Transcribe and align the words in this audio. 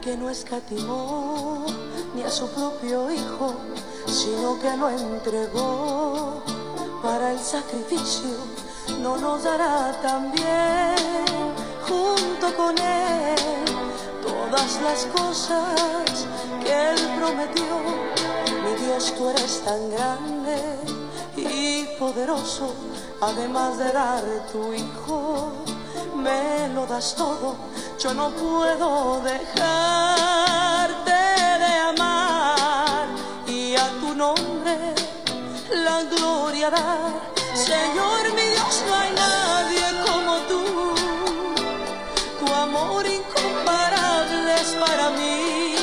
que 0.00 0.16
no 0.16 0.30
escatimó 0.30 1.66
ni 2.14 2.22
a 2.22 2.30
su 2.30 2.48
propio 2.48 3.10
hijo, 3.10 3.54
sino 4.06 4.58
que 4.60 4.76
lo 4.76 4.88
entregó 4.90 6.42
para 7.02 7.32
el 7.32 7.38
sacrificio, 7.38 8.36
no 9.00 9.16
nos 9.16 9.42
dará 9.42 9.92
también 10.00 10.96
junto 11.88 12.54
con 12.56 12.78
él 12.78 13.36
todas 14.22 14.80
las 14.82 15.06
cosas 15.06 16.26
que 16.62 16.90
él 16.90 16.98
prometió. 17.18 17.78
Mi 18.64 18.84
Dios, 18.84 19.14
tú 19.16 19.28
eres 19.28 19.62
tan 19.64 19.90
grande 19.90 20.78
y 21.36 21.84
poderoso, 21.98 22.74
además 23.20 23.78
de 23.78 23.92
dar 23.92 24.22
tu 24.52 24.72
hijo, 24.72 25.52
me 26.14 26.68
lo 26.68 26.86
das 26.86 27.14
todo 27.14 27.56
yo 27.98 28.14
no 28.14 28.30
puedo 28.30 29.20
dejarte 29.22 31.10
de 31.10 31.78
amar 31.90 33.08
y 33.48 33.74
a 33.74 33.88
tu 34.00 34.14
nombre 34.14 34.94
la 35.74 36.04
gloria 36.04 36.70
dar. 36.70 37.32
Señor 37.54 38.32
mi 38.36 38.42
Dios, 38.42 38.84
no 38.86 38.94
hay 38.94 39.10
nadie 39.12 39.82
como 40.06 40.36
tú, 40.42 40.94
tu 42.38 42.54
amor 42.54 43.04
incomparable 43.04 44.54
es 44.54 44.76
para 44.78 45.10
mí. 45.10 45.74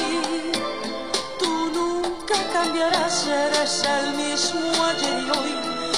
Tú 1.38 1.70
nunca 1.74 2.36
cambiarás, 2.54 3.27
eres 3.27 3.84
el 3.84 4.13
mismo 4.13 4.72
ayer 4.86 5.20
y 5.20 5.30
hoy 5.38 5.54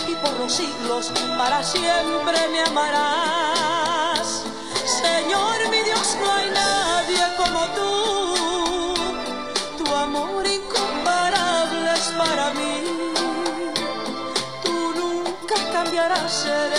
y 0.08 0.16
por 0.16 0.34
los 0.40 0.52
siglos 0.52 1.12
para 1.38 1.64
siempre 1.64 2.48
me 2.52 2.64
amarás. 2.64 3.87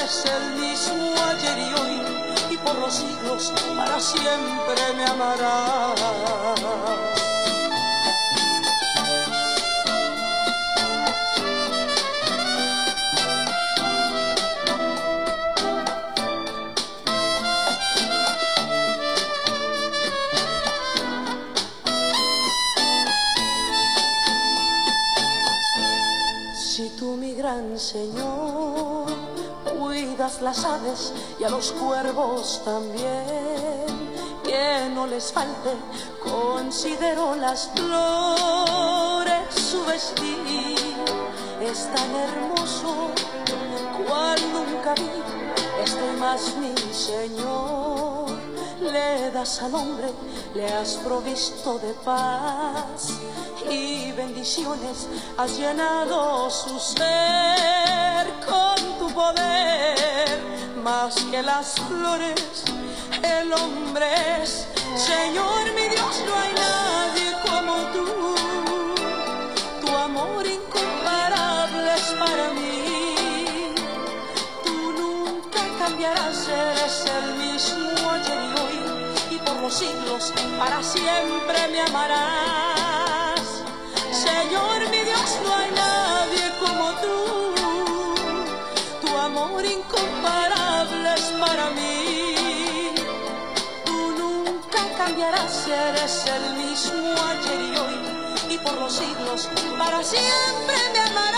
Eres 0.08 0.24
el 0.24 0.60
mismo 0.60 1.14
ayer 1.22 1.58
y 1.58 1.74
hoy. 1.80 2.02
Y 2.50 2.56
por 2.58 2.74
los 2.78 2.94
siglos 2.94 3.52
para 3.76 4.00
siempre 4.00 4.94
me 4.96 5.04
amarás. 5.04 5.98
Señor, 27.78 28.27
las 30.42 30.64
aves 30.64 31.12
y 31.40 31.44
a 31.44 31.48
los 31.48 31.72
cuervos 31.72 32.60
también, 32.64 33.86
que 34.44 34.90
no 34.94 35.06
les 35.06 35.32
falte, 35.32 35.70
considero 36.22 37.34
las 37.34 37.70
flores 37.74 39.54
su 39.54 39.84
vestir, 39.86 40.76
es 41.60 41.88
tan 41.94 42.14
hermoso 42.14 43.10
cual 44.06 44.38
nunca 44.52 44.94
vi, 44.94 45.10
estoy 45.82 46.16
más 46.18 46.54
mi 46.56 46.74
Señor, 46.92 48.28
le 48.80 49.30
das 49.30 49.62
al 49.62 49.74
hombre, 49.74 50.12
le 50.54 50.66
has 50.66 50.94
provisto 50.96 51.78
de 51.78 51.92
paz 52.04 53.18
y 53.70 54.12
bendiciones, 54.12 55.08
has 55.36 55.58
llenado 55.58 56.48
su 56.50 56.78
ser 56.78 58.26
con 58.46 58.98
tu 58.98 59.14
poder, 59.14 59.97
más 60.88 61.14
que 61.30 61.42
las 61.42 61.74
flores, 61.86 62.64
el 63.22 63.52
hombre 63.52 64.06
es, 64.42 64.66
Señor 64.96 65.64
mi 65.74 65.86
Dios, 65.94 66.14
no 66.26 66.34
hay 66.42 66.52
nadie 66.66 67.28
como 67.46 67.74
tú, 67.94 68.06
tu 69.82 69.96
amor 69.96 70.46
incomparable 70.46 71.94
es 71.94 72.06
para 72.22 72.46
mí, 72.58 73.74
tú 74.64 74.76
nunca 75.00 75.60
cambiarás, 75.78 76.48
eres 76.48 77.04
el 77.18 77.26
mismo 77.34 78.10
ayer 78.10 78.40
y 78.48 78.52
hoy, 78.60 78.78
y 79.36 79.38
por 79.40 79.56
los 79.60 79.74
siglos, 79.74 80.32
para 80.58 80.82
siempre 80.82 81.68
me 81.70 81.80
amarás. 81.82 83.42
Señor 84.10 84.88
mi 84.90 85.00
Dios, 85.00 85.07
el 95.16 96.56
mismo 96.56 97.14
ayer 97.24 97.60
y 97.60 97.78
hoy. 97.78 98.54
Y 98.54 98.58
por 98.58 98.74
los 98.78 98.92
siglos, 98.92 99.48
para 99.78 100.02
siempre 100.02 100.76
me. 100.94 101.28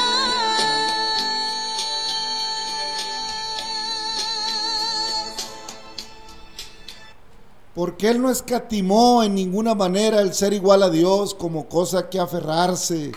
Porque 7.74 8.10
Él 8.10 8.20
no 8.20 8.30
escatimó 8.30 9.22
en 9.22 9.34
ninguna 9.34 9.74
manera 9.74 10.20
el 10.20 10.34
ser 10.34 10.52
igual 10.52 10.82
a 10.82 10.90
Dios 10.90 11.34
como 11.34 11.66
cosa 11.66 12.10
que 12.10 12.18
aferrarse, 12.18 13.12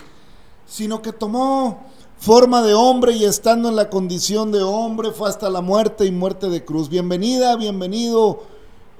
sino 0.66 1.02
que 1.02 1.12
tomó 1.12 1.82
forma 2.18 2.62
de 2.62 2.72
hombre 2.72 3.12
y 3.12 3.24
estando 3.24 3.68
en 3.68 3.76
la 3.76 3.90
condición 3.90 4.52
de 4.52 4.62
hombre 4.62 5.10
fue 5.10 5.28
hasta 5.28 5.50
la 5.50 5.60
muerte 5.60 6.06
y 6.06 6.12
muerte 6.12 6.48
de 6.48 6.64
cruz. 6.64 6.88
Bienvenida, 6.88 7.56
bienvenido, 7.56 8.44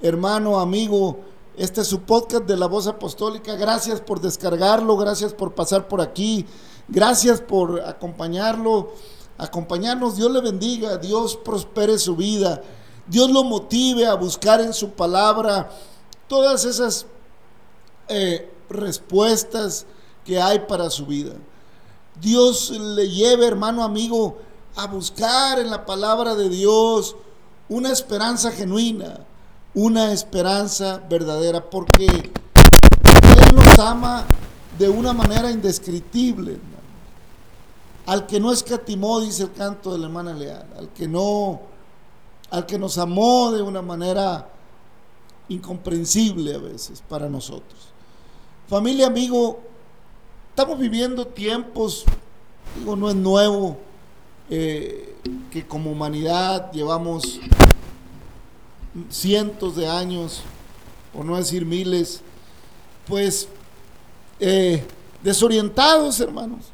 hermano, 0.03 0.59
amigo. 0.59 1.19
Este 1.57 1.81
es 1.81 1.87
su 1.87 2.01
podcast 2.01 2.43
de 2.43 2.57
la 2.57 2.67
voz 2.67 2.85
apostólica. 2.87 3.55
Gracias 3.55 4.01
por 4.01 4.19
descargarlo, 4.19 4.97
gracias 4.97 5.33
por 5.33 5.55
pasar 5.55 5.87
por 5.87 6.01
aquí, 6.01 6.45
gracias 6.89 7.39
por 7.39 7.79
acompañarlo, 7.79 8.91
acompañarnos. 9.37 10.17
Dios 10.17 10.31
le 10.31 10.41
bendiga, 10.41 10.97
Dios 10.97 11.37
prospere 11.37 11.97
su 11.97 12.17
vida. 12.17 12.61
Dios 13.07 13.31
lo 13.31 13.43
motive 13.45 14.05
a 14.05 14.15
buscar 14.15 14.59
en 14.59 14.73
su 14.73 14.91
palabra 14.91 15.69
todas 16.27 16.65
esas 16.65 17.05
eh, 18.09 18.51
respuestas 18.69 19.85
que 20.25 20.41
hay 20.41 20.59
para 20.59 20.89
su 20.89 21.05
vida. 21.05 21.35
Dios 22.19 22.71
le 22.71 23.09
lleve, 23.09 23.45
hermano 23.47 23.83
amigo, 23.83 24.37
a 24.75 24.87
buscar 24.87 25.59
en 25.59 25.69
la 25.69 25.85
palabra 25.85 26.35
de 26.35 26.49
Dios 26.49 27.15
una 27.69 27.91
esperanza 27.91 28.51
genuina, 28.51 29.25
una 29.75 30.13
esperanza 30.13 31.03
verdadera, 31.09 31.69
porque 31.69 32.05
Él 32.07 33.55
nos 33.55 33.77
ama 33.77 34.25
de 34.79 34.89
una 34.89 35.13
manera 35.13 35.51
indescriptible. 35.51 36.57
Al 38.05 38.25
que 38.25 38.39
no 38.39 38.51
escatimó, 38.51 39.19
dice 39.19 39.43
el 39.43 39.53
canto 39.53 39.91
de 39.91 39.99
la 39.99 40.05
hermana 40.05 40.33
Leal, 40.33 40.67
al 40.77 40.89
que 40.89 41.07
no 41.07 41.61
al 42.51 42.65
que 42.65 42.77
nos 42.77 42.97
amó 42.97 43.51
de 43.51 43.61
una 43.61 43.81
manera 43.81 44.47
incomprensible 45.49 46.55
a 46.55 46.59
veces 46.59 47.03
para 47.07 47.27
nosotros. 47.27 47.89
Familia, 48.67 49.07
amigo, 49.07 49.59
estamos 50.49 50.79
viviendo 50.79 51.27
tiempos, 51.27 52.05
digo, 52.77 52.95
no 52.95 53.09
es 53.09 53.15
nuevo, 53.15 53.77
eh, 54.49 55.15
que 55.51 55.67
como 55.67 55.91
humanidad 55.91 56.71
llevamos 56.71 57.39
cientos 59.09 59.75
de 59.75 59.87
años, 59.87 60.41
por 61.13 61.25
no 61.25 61.37
decir 61.37 61.65
miles, 61.65 62.21
pues 63.07 63.47
eh, 64.39 64.83
desorientados, 65.23 66.19
hermanos, 66.19 66.65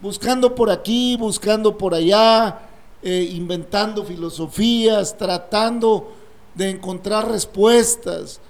buscando 0.00 0.54
por 0.54 0.70
aquí, 0.70 1.16
buscando 1.16 1.76
por 1.76 1.94
allá, 1.94 2.60
eh, 3.02 3.30
inventando 3.32 4.04
filosofías, 4.04 5.16
tratando 5.16 6.12
de 6.54 6.70
encontrar 6.70 7.30
respuestas. 7.30 8.40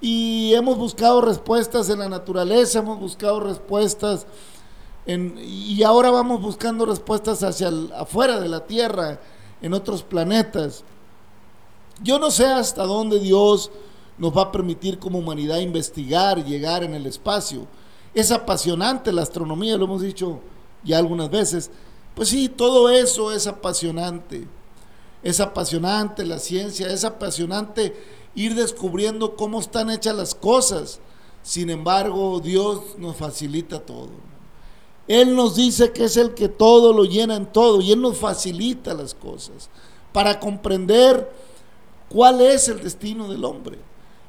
Y 0.00 0.52
hemos 0.54 0.76
buscado 0.76 1.20
respuestas 1.20 1.88
en 1.88 2.00
la 2.00 2.08
naturaleza, 2.08 2.80
hemos 2.80 2.98
buscado 2.98 3.38
respuestas 3.40 4.26
y 5.06 5.82
ahora 5.82 6.10
vamos 6.10 6.40
buscando 6.40 6.86
respuestas 6.86 7.42
hacia 7.42 7.70
afuera 7.96 8.40
de 8.40 8.48
la 8.48 8.66
Tierra, 8.66 9.20
en 9.60 9.74
otros 9.74 10.02
planetas. 10.02 10.84
Yo 12.00 12.18
no 12.18 12.30
sé 12.30 12.46
hasta 12.46 12.84
dónde 12.84 13.18
Dios 13.18 13.70
nos 14.18 14.36
va 14.36 14.42
a 14.42 14.52
permitir 14.52 14.98
como 14.98 15.18
humanidad 15.18 15.58
investigar, 15.58 16.44
llegar 16.44 16.84
en 16.84 16.94
el 16.94 17.06
espacio. 17.06 17.66
Es 18.14 18.30
apasionante 18.30 19.12
la 19.12 19.22
astronomía, 19.22 19.76
lo 19.76 19.84
hemos 19.84 20.02
dicho 20.02 20.40
ya 20.84 20.98
algunas 20.98 21.30
veces. 21.30 21.70
Pues 22.14 22.28
sí, 22.28 22.48
todo 22.48 22.88
eso 22.88 23.32
es 23.32 23.46
apasionante. 23.46 24.46
Es 25.22 25.40
apasionante 25.40 26.24
la 26.24 26.38
ciencia, 26.38 26.88
es 26.88 27.04
apasionante 27.04 27.94
ir 28.34 28.54
descubriendo 28.54 29.36
cómo 29.36 29.60
están 29.60 29.90
hechas 29.90 30.14
las 30.16 30.34
cosas. 30.34 31.00
Sin 31.42 31.70
embargo, 31.70 32.40
Dios 32.40 32.80
nos 32.98 33.16
facilita 33.16 33.80
todo. 33.80 34.10
Él 35.08 35.34
nos 35.34 35.56
dice 35.56 35.92
que 35.92 36.04
es 36.04 36.16
el 36.16 36.34
que 36.34 36.48
todo 36.48 36.92
lo 36.92 37.04
llena 37.04 37.36
en 37.36 37.46
todo 37.46 37.80
y 37.80 37.92
Él 37.92 38.00
nos 38.00 38.18
facilita 38.18 38.94
las 38.94 39.14
cosas 39.14 39.68
para 40.12 40.38
comprender 40.38 41.28
cuál 42.12 42.42
es 42.42 42.68
el 42.68 42.82
destino 42.82 43.26
del 43.28 43.44
hombre. 43.44 43.78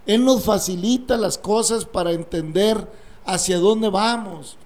Él 0.06 0.24
nos 0.24 0.44
facilita 0.44 1.18
las 1.18 1.38
cosas 1.38 1.84
para 1.84 2.12
entender 2.12 2.88
hacia 3.26 3.60
dónde 3.60 3.90
vamos 3.90 4.58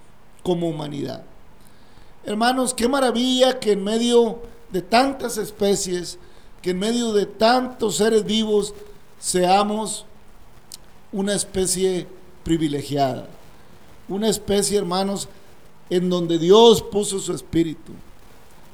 como 0.43 0.69
humanidad. 0.69 1.23
Hermanos, 2.23 2.73
qué 2.73 2.87
maravilla 2.87 3.59
que 3.59 3.71
en 3.71 3.83
medio 3.83 4.39
de 4.71 4.81
tantas 4.81 5.37
especies, 5.37 6.19
que 6.61 6.71
en 6.71 6.79
medio 6.79 7.11
de 7.13 7.25
tantos 7.25 7.95
seres 7.97 8.23
vivos, 8.23 8.73
seamos 9.19 10.05
una 11.11 11.33
especie 11.33 12.05
privilegiada. 12.43 13.27
Una 14.07 14.29
especie, 14.29 14.77
hermanos, 14.77 15.27
en 15.89 16.09
donde 16.09 16.37
Dios 16.37 16.81
puso 16.83 17.19
su 17.19 17.33
espíritu, 17.33 17.93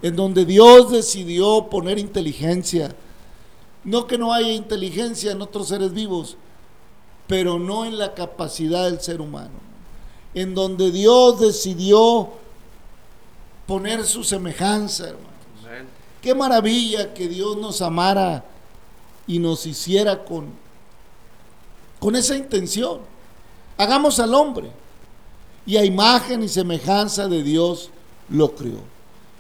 en 0.02 0.16
donde 0.16 0.46
Dios 0.46 0.92
decidió 0.92 1.68
poner 1.70 1.98
inteligencia. 1.98 2.94
No 3.84 4.08
que 4.08 4.18
no 4.18 4.34
haya 4.34 4.52
inteligencia 4.52 5.32
en 5.32 5.42
otros 5.42 5.68
seres 5.68 5.94
vivos, 5.94 6.38
pero 7.28 7.60
no 7.60 7.86
en 7.86 7.98
la 7.98 8.14
capacidad 8.14 8.86
del 8.86 9.02
ser 9.02 9.22
humano. 9.22 9.62
En 10.34 10.56
donde 10.56 10.92
Dios 10.92 11.40
decidió 11.40 12.30
poner 13.68 14.06
su 14.06 14.24
semejanza, 14.24 15.10
hermanos. 15.10 15.30
Qué 16.22 16.34
maravilla 16.34 17.14
que 17.14 17.28
Dios 17.28 17.58
nos 17.58 17.82
amara 17.82 18.46
y 19.28 19.40
nos 19.40 19.66
hiciera 19.66 20.24
con, 20.24 20.48
con 22.00 22.16
esa 22.16 22.38
intención. 22.38 23.00
Hagamos 23.78 24.20
al 24.20 24.34
hombre 24.34 24.72
y 25.66 25.78
a 25.78 25.84
imagen 25.84 26.44
y 26.44 26.48
semejanza 26.48 27.28
de 27.28 27.44
Dios 27.44 27.90
lo 28.30 28.56
crió. 28.56 28.93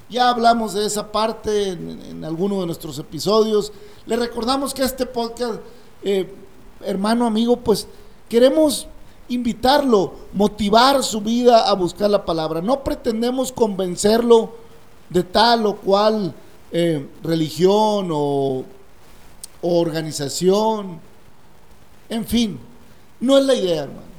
Ya 0.09 0.29
hablamos 0.29 0.73
de 0.73 0.85
esa 0.85 1.11
parte 1.11 1.69
en, 1.69 2.23
alguno 2.23 2.59
de 2.59 2.65
nuestros 2.65 3.00
episodios. 3.00 3.71
Le 4.05 4.15
recordamos 4.15 4.73
que 4.73 4.83
este 4.83 5.05
podcast, 5.05 5.59
eh, 6.03 6.31
hermano, 6.81 7.25
amigo, 7.25 7.57
pues 7.57 7.88
queremos 8.29 8.88
invitarlo, 9.29 10.13
motivar 10.33 11.03
su 11.03 11.21
vida 11.21 11.67
a 11.67 11.73
buscar 11.73 12.09
la 12.09 12.25
palabra. 12.25 12.61
No 12.61 12.83
pretendemos 12.83 13.51
convencerlo 13.51 14.53
de 15.09 15.23
tal 15.23 15.65
o 15.65 15.77
cual 15.77 16.33
eh, 16.71 17.07
religión 17.23 18.09
o, 18.11 18.63
o 19.61 19.79
organización. 19.79 20.99
En 22.09 22.25
fin, 22.25 22.59
no 23.19 23.38
es 23.38 23.45
la 23.45 23.56
idea, 23.56 23.83
hermano. 23.83 24.13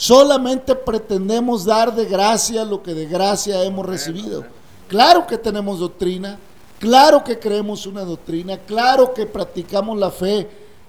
Solamente 0.00 0.74
pretendemos 0.74 1.66
dar 1.66 1.94
de 1.94 2.06
gracia 2.06 2.64
lo 2.64 2.82
que 2.82 2.94
de 2.94 3.04
gracia 3.04 3.62
hemos 3.64 3.84
recibido. 3.84 4.46
Claro 4.90 5.24
que 5.24 5.38
tenemos 5.38 5.78
doctrina, 5.78 6.36
claro 6.80 7.22
que 7.22 7.38
creemos 7.38 7.86
una 7.86 8.04
doctrina, 8.04 8.58
claro 8.58 9.14
que 9.14 9.24
practicamos 9.24 9.96
la 9.96 10.10
fe 10.10 10.48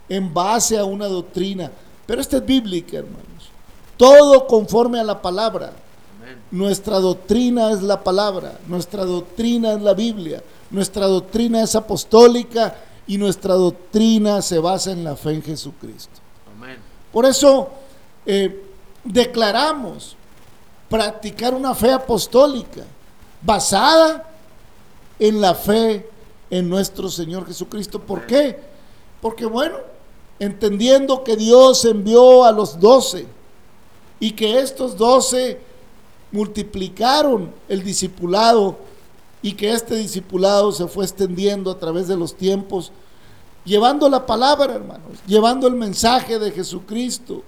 en 0.09 0.33
base 0.33 0.75
a 0.75 0.85
una 0.85 1.05
doctrina, 1.05 1.71
pero 2.07 2.19
esta 2.19 2.37
es 2.37 2.45
bíblica, 2.45 2.97
hermanos. 2.97 3.51
Todo 3.97 4.47
conforme 4.47 4.99
a 4.99 5.03
la 5.03 5.21
palabra. 5.21 5.73
Nuestra 6.49 6.99
doctrina 6.99 7.69
es 7.69 7.83
la 7.83 8.03
palabra, 8.03 8.57
nuestra 8.65 9.05
doctrina 9.05 9.73
es 9.73 9.81
la 9.83 9.93
Biblia, 9.93 10.41
nuestra 10.71 11.05
doctrina 11.05 11.61
es 11.61 11.75
apostólica 11.75 12.75
y 13.05 13.19
nuestra 13.19 13.53
doctrina 13.53 14.41
se 14.41 14.57
basa 14.57 14.93
en 14.93 15.03
la 15.03 15.15
fe 15.15 15.33
en 15.33 15.43
Jesucristo. 15.43 16.19
Por 17.13 17.27
eso, 17.27 17.69
eh, 18.25 18.65
declaramos 19.03 20.15
practicar 20.89 21.53
una 21.53 21.75
fe 21.75 21.91
apostólica 21.91 22.83
basada 23.41 24.29
en 25.19 25.41
la 25.41 25.55
fe 25.55 26.09
en 26.49 26.69
nuestro 26.69 27.09
Señor 27.09 27.47
Jesucristo. 27.47 27.99
¿Por 27.99 28.25
qué? 28.25 28.59
Porque 29.21 29.45
bueno, 29.45 29.77
entendiendo 30.39 31.23
que 31.23 31.35
Dios 31.35 31.85
envió 31.85 32.43
a 32.43 32.51
los 32.51 32.79
doce 32.79 33.25
y 34.19 34.31
que 34.31 34.59
estos 34.59 34.97
doce 34.97 35.59
multiplicaron 36.31 37.51
el 37.67 37.83
discipulado 37.83 38.77
y 39.41 39.53
que 39.53 39.71
este 39.71 39.95
discipulado 39.95 40.71
se 40.71 40.87
fue 40.87 41.05
extendiendo 41.05 41.71
a 41.71 41.79
través 41.79 42.07
de 42.07 42.15
los 42.15 42.35
tiempos, 42.35 42.91
llevando 43.65 44.07
la 44.09 44.25
palabra, 44.25 44.75
hermanos, 44.75 45.17
llevando 45.25 45.67
el 45.67 45.75
mensaje 45.75 46.37
de 46.39 46.51
Jesucristo, 46.51 47.43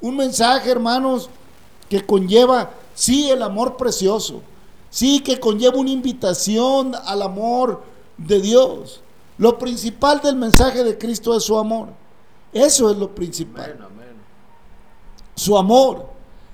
un 0.00 0.16
mensaje, 0.16 0.70
hermanos, 0.70 1.28
que 1.88 2.04
conlleva, 2.04 2.70
sí, 2.94 3.30
el 3.30 3.42
amor 3.42 3.76
precioso, 3.76 4.42
sí, 4.90 5.20
que 5.20 5.40
conlleva 5.40 5.78
una 5.78 5.90
invitación 5.90 6.94
al 7.06 7.22
amor 7.22 7.82
de 8.16 8.40
Dios. 8.40 9.00
Lo 9.38 9.58
principal 9.58 10.20
del 10.20 10.36
mensaje 10.36 10.82
de 10.82 10.98
Cristo 10.98 11.36
es 11.36 11.44
su 11.44 11.58
amor. 11.58 11.88
Eso 12.52 12.90
es 12.90 12.96
lo 12.96 13.14
principal. 13.14 13.78
Su 15.34 15.56
amor, 15.56 16.06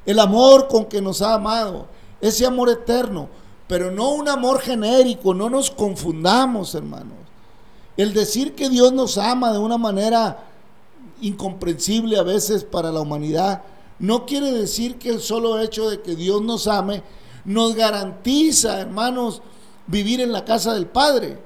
el 0.05 0.19
amor 0.19 0.69
con 0.69 0.85
que 0.85 1.01
nos 1.01 1.23
ha 1.23 1.35
amado, 1.35 1.87
ese 2.21 2.45
amor 2.45 2.69
eterno, 2.69 3.29
pero 3.67 3.91
no 3.91 4.11
un 4.11 4.29
amor 4.29 4.61
genérico, 4.61 5.33
no 5.33 5.49
nos 5.49 5.71
confundamos, 5.71 6.75
hermanos. 6.75 7.17
El 7.97 8.13
decir 8.13 8.55
que 8.55 8.69
Dios 8.69 8.93
nos 8.93 9.17
ama 9.17 9.53
de 9.53 9.59
una 9.59 9.79
manera 9.79 10.45
incomprensible 11.23 12.19
a 12.19 12.23
veces 12.23 12.65
para 12.65 12.93
la 12.93 13.01
humanidad, 13.01 13.63
no 13.99 14.27
quiere 14.27 14.53
decir 14.53 14.99
que 14.99 15.09
el 15.09 15.21
solo 15.21 15.59
hecho 15.61 15.89
de 15.89 16.03
que 16.03 16.17
Dios 16.17 16.43
nos 16.43 16.67
ame 16.67 17.03
nos 17.45 17.75
garantiza, 17.75 18.81
hermanos, 18.81 19.43
vivir 19.87 20.21
en 20.21 20.33
la 20.33 20.45
casa 20.45 20.73
del 20.75 20.87
Padre. 20.87 21.39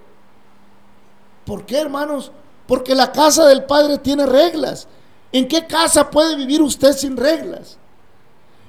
¿Por 1.44 1.64
qué, 1.66 1.78
hermanos? 1.78 2.30
Porque 2.66 2.94
la 2.94 3.12
casa 3.12 3.46
del 3.46 3.64
Padre 3.64 3.98
tiene 3.98 4.26
reglas. 4.26 4.86
¿En 5.32 5.48
qué 5.48 5.66
casa 5.66 6.10
puede 6.10 6.36
vivir 6.36 6.62
usted 6.62 6.92
sin 6.92 7.16
reglas? 7.16 7.78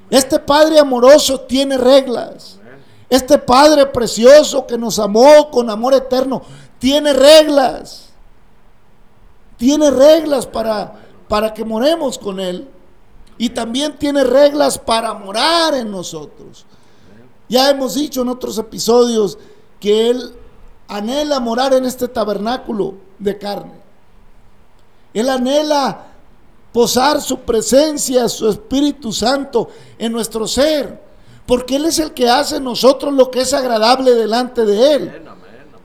Este 0.10 0.40
Padre 0.40 0.80
amoroso 0.80 1.42
tiene 1.42 1.78
reglas. 1.78 2.58
Este 3.10 3.38
Padre 3.38 3.86
precioso 3.86 4.66
que 4.66 4.78
nos 4.78 5.00
amó 5.00 5.50
con 5.52 5.70
amor 5.70 5.94
eterno 5.94 6.42
tiene 6.80 7.14
reglas 7.14 8.10
tiene 9.60 9.92
reglas 9.92 10.48
para, 10.48 10.94
para 11.28 11.54
que 11.54 11.66
moremos 11.66 12.18
con 12.18 12.40
Él. 12.40 12.68
Y 13.38 13.50
también 13.50 13.98
tiene 14.00 14.24
reglas 14.24 14.80
para 14.80 15.14
morar 15.14 15.76
en 15.76 15.92
nosotros. 15.92 16.66
Ya 17.50 17.72
hemos 17.72 17.96
dicho 17.96 18.22
en 18.22 18.30
otros 18.30 18.58
episodios 18.60 19.38
que 19.80 20.12
Él 20.12 20.34
anhela 20.88 21.40
morar 21.40 21.74
en 21.74 21.84
este 21.84 22.08
tabernáculo 22.08 22.94
de 23.18 23.38
carne. 23.38 23.74
Él 25.14 25.28
anhela 25.28 26.06
posar 26.72 27.20
su 27.20 27.40
presencia, 27.40 28.30
su 28.30 28.48
Espíritu 28.48 29.12
Santo 29.12 29.70
en 29.98 30.12
nuestro 30.12 30.48
ser, 30.48 31.02
porque 31.48 31.78
Él 31.78 31.86
es 31.86 31.98
el 31.98 32.14
que 32.14 32.30
hace 32.30 32.58
en 32.58 32.64
nosotros 32.64 33.12
lo 33.14 33.32
que 33.32 33.42
es 33.42 33.54
agradable 33.54 34.14
delante 34.14 34.64
de 34.64 34.94
Él. 34.94 35.24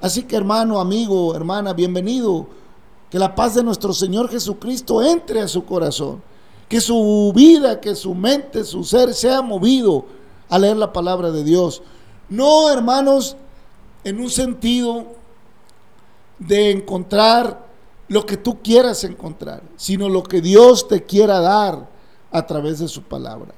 Así 0.02 0.24
que 0.24 0.36
hermano, 0.36 0.78
amigo, 0.78 1.34
hermana, 1.34 1.72
bienvenido 1.72 2.46
que 3.10 3.18
la 3.18 3.34
paz 3.34 3.54
de 3.54 3.62
nuestro 3.62 3.94
Señor 3.94 4.28
Jesucristo 4.28 5.02
entre 5.02 5.40
a 5.40 5.48
su 5.48 5.64
corazón. 5.64 6.22
Que 6.68 6.80
su 6.80 7.32
vida, 7.34 7.80
que 7.80 7.94
su 7.94 8.14
mente, 8.14 8.64
su 8.64 8.84
ser 8.84 9.14
sea 9.14 9.40
movido 9.40 10.04
a 10.54 10.58
leer 10.58 10.76
la 10.76 10.92
palabra 10.92 11.32
de 11.32 11.42
Dios. 11.42 11.82
No, 12.28 12.70
hermanos, 12.70 13.36
en 14.04 14.20
un 14.20 14.30
sentido 14.30 15.06
de 16.38 16.70
encontrar 16.70 17.66
lo 18.06 18.24
que 18.24 18.36
tú 18.36 18.62
quieras 18.62 19.02
encontrar, 19.02 19.64
sino 19.76 20.08
lo 20.08 20.22
que 20.22 20.40
Dios 20.40 20.86
te 20.86 21.02
quiera 21.02 21.40
dar 21.40 21.88
a 22.30 22.46
través 22.46 22.78
de 22.78 22.86
su 22.86 23.02
palabra. 23.02 23.52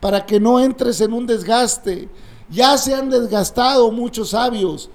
Para 0.00 0.24
que 0.24 0.40
no 0.40 0.58
entres 0.58 1.02
en 1.02 1.12
un 1.12 1.26
desgaste. 1.26 2.08
Ya 2.48 2.78
se 2.78 2.94
han 2.94 3.10
desgastado 3.10 3.90
muchos 3.90 4.30
sabios, 4.30 4.88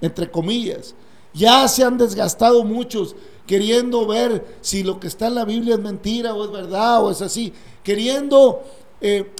entre 0.00 0.28
comillas, 0.28 0.96
ya 1.32 1.68
se 1.68 1.84
han 1.84 1.96
desgastado 1.96 2.64
muchos 2.64 3.14
queriendo 3.46 4.04
ver 4.04 4.58
si 4.60 4.82
lo 4.82 4.98
que 4.98 5.06
está 5.06 5.28
en 5.28 5.36
la 5.36 5.44
Biblia 5.44 5.74
es 5.74 5.80
mentira 5.80 6.34
o 6.34 6.44
es 6.44 6.50
verdad 6.50 7.04
o 7.04 7.10
es 7.12 7.22
así, 7.22 7.52
queriendo, 7.84 8.62
eh, 9.00 9.32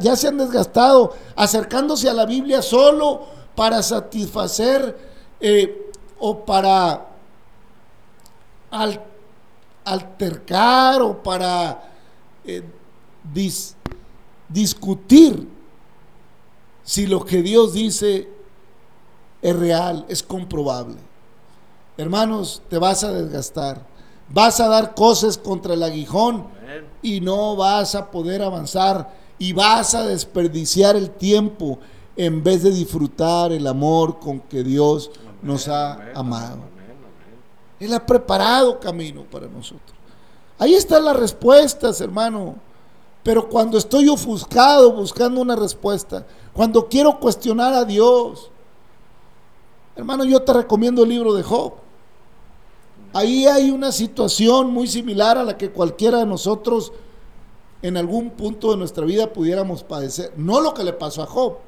ya 0.00 0.16
se 0.16 0.28
han 0.28 0.38
desgastado 0.38 1.14
acercándose 1.36 2.08
a 2.08 2.14
la 2.14 2.24
Biblia 2.24 2.62
solo 2.62 3.26
para 3.54 3.82
satisfacer 3.82 4.96
eh, 5.40 5.90
o 6.18 6.44
para 6.44 7.08
altercar 9.84 11.02
o 11.02 11.22
para 11.22 11.92
eh, 12.44 12.62
discutir 14.48 15.48
si 16.82 17.06
lo 17.06 17.24
que 17.24 17.42
Dios 17.42 17.72
dice 17.74 18.28
es 19.42 19.56
real, 19.56 20.06
es 20.08 20.22
comprobable. 20.22 20.96
Hermanos, 21.96 22.62
te 22.68 22.78
vas 22.78 23.04
a 23.04 23.12
desgastar, 23.12 23.86
vas 24.28 24.58
a 24.60 24.68
dar 24.68 24.94
cosas 24.94 25.38
contra 25.38 25.74
el 25.74 25.82
aguijón 25.82 26.46
y 27.02 27.20
no 27.20 27.56
vas 27.56 27.94
a 27.94 28.10
poder 28.10 28.42
avanzar 28.42 29.14
y 29.38 29.52
vas 29.52 29.94
a 29.94 30.06
desperdiciar 30.06 30.96
el 30.96 31.10
tiempo 31.10 31.78
en 32.16 32.42
vez 32.42 32.62
de 32.62 32.70
disfrutar 32.70 33.52
el 33.52 33.66
amor 33.66 34.18
con 34.18 34.40
que 34.40 34.62
Dios 34.62 35.10
nos 35.42 35.68
ha 35.68 36.12
amado. 36.14 36.58
Él 37.80 37.92
ha 37.92 38.04
preparado 38.04 38.80
camino 38.80 39.24
para 39.24 39.46
nosotros. 39.46 39.94
Ahí 40.58 40.74
están 40.74 41.04
las 41.04 41.16
respuestas, 41.16 42.00
hermano. 42.00 42.56
Pero 43.22 43.48
cuando 43.48 43.78
estoy 43.78 44.08
ofuscado 44.08 44.92
buscando 44.92 45.40
una 45.40 45.56
respuesta, 45.56 46.26
cuando 46.52 46.88
quiero 46.88 47.18
cuestionar 47.18 47.72
a 47.72 47.84
Dios, 47.84 48.50
hermano, 49.96 50.24
yo 50.24 50.42
te 50.42 50.52
recomiendo 50.52 51.02
el 51.02 51.08
libro 51.08 51.32
de 51.34 51.42
Job. 51.42 51.72
Ahí 53.14 53.46
hay 53.46 53.70
una 53.70 53.92
situación 53.92 54.72
muy 54.72 54.88
similar 54.88 55.38
a 55.38 55.44
la 55.44 55.56
que 55.56 55.70
cualquiera 55.70 56.18
de 56.18 56.26
nosotros 56.26 56.92
en 57.80 57.96
algún 57.96 58.30
punto 58.30 58.72
de 58.72 58.76
nuestra 58.76 59.04
vida 59.04 59.32
pudiéramos 59.32 59.84
padecer. 59.84 60.32
No 60.36 60.60
lo 60.60 60.74
que 60.74 60.82
le 60.82 60.92
pasó 60.92 61.22
a 61.22 61.26
Job. 61.26 61.58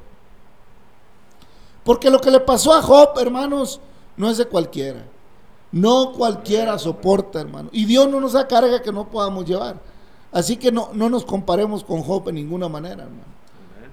Porque 1.85 2.11
lo 2.11 2.21
que 2.21 2.33
le 2.33 2.41
pasó 2.41 2.73
a 2.75 2.83
Job, 2.83 3.17
hermanos, 3.21 3.81
no 4.17 4.29
es 4.29 4.39
de 4.39 4.47
cualquiera. 4.47 5.07
No 5.71 6.13
cualquiera 6.13 6.77
soporta, 6.81 7.41
hermano. 7.41 7.69
Y 7.71 7.85
Dios 7.85 8.09
no 8.09 8.21
nos 8.21 8.33
da 8.33 8.49
carga 8.49 8.83
que 8.83 8.91
no 8.91 9.09
podamos 9.09 9.45
llevar. 9.45 9.81
Así 10.33 10.57
que 10.57 10.73
no, 10.73 10.91
no 10.95 11.09
nos 11.09 11.25
comparemos 11.25 11.85
con 11.85 12.03
Job 12.03 12.29
en 12.29 12.35
ninguna 12.35 12.69
manera, 12.69 13.05
hermano. 13.05 13.36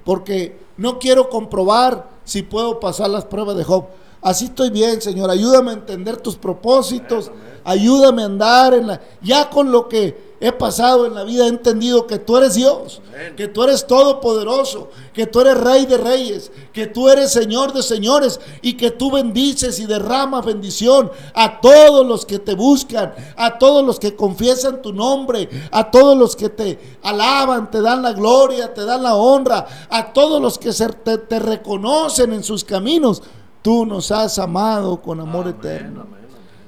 Porque 0.04 0.60
no 0.78 1.00
quiero 1.00 1.30
comprobar 1.30 2.10
si 2.24 2.44
puedo 2.44 2.80
pasar 2.80 3.10
las 3.10 3.26
pruebas 3.26 3.56
de 3.56 3.64
Job. 3.64 3.86
Así 4.22 4.46
estoy 4.46 4.70
bien, 4.70 5.02
Señor. 5.02 5.30
Ayúdame 5.30 5.72
a 5.72 5.76
entender 5.76 6.18
tus 6.18 6.36
propósitos. 6.36 7.32
Ayúdame 7.64 8.22
a 8.22 8.26
andar 8.26 8.74
en 8.74 8.88
la... 8.88 9.02
Ya 9.22 9.50
con 9.50 9.72
lo 9.72 9.90
que 9.90 10.33
he 10.44 10.52
pasado 10.52 11.06
en 11.06 11.16
la 11.16 11.24
vida, 11.24 11.46
he 11.46 11.48
entendido 11.48 12.06
que 12.06 12.20
tú 12.20 12.36
eres 12.36 12.56
Dios, 12.56 13.02
que 13.38 13.48
tú 13.48 13.64
eres 13.64 13.88
todopoderoso, 13.88 14.90
que 15.14 15.26
tú 15.26 15.40
eres 15.40 15.56
rey 15.56 15.86
de 15.86 15.98
reyes, 15.98 16.52
que 16.74 16.86
tú 16.86 17.08
eres 17.08 17.32
Señor 17.32 17.72
de 17.72 17.82
señores 17.82 18.42
y 18.62 18.74
que 18.74 18.92
tú 18.92 19.10
bendices 19.10 19.80
y 19.80 19.86
derramas 19.86 20.46
bendición 20.46 21.10
a 21.34 21.62
todos 21.62 22.06
los 22.06 22.26
que 22.26 22.40
te 22.40 22.56
buscan, 22.56 23.14
a 23.38 23.58
todos 23.58 23.86
los 23.86 24.02
que 24.02 24.18
confiesan 24.18 24.82
tu 24.82 24.92
nombre, 24.92 25.48
a 25.72 25.90
todos 25.90 26.18
los 26.18 26.36
que 26.36 26.50
te 26.50 26.98
alaban, 27.04 27.72
te 27.72 27.80
dan 27.80 28.02
la 28.02 28.12
gloria, 28.12 28.74
te 28.74 28.84
dan 28.84 29.02
la 29.02 29.16
honra, 29.16 29.66
a 29.90 30.12
todos 30.12 30.42
los 30.42 30.58
que 30.58 30.72
te, 30.74 31.40
reconocen 31.40 32.34
en 32.34 32.44
sus 32.44 32.66
caminos. 32.66 33.24
Tú 33.62 33.86
nos 33.86 34.12
has 34.12 34.38
amado 34.40 35.02
con 35.02 35.22
amor 35.22 35.48
eterno. 35.48 36.06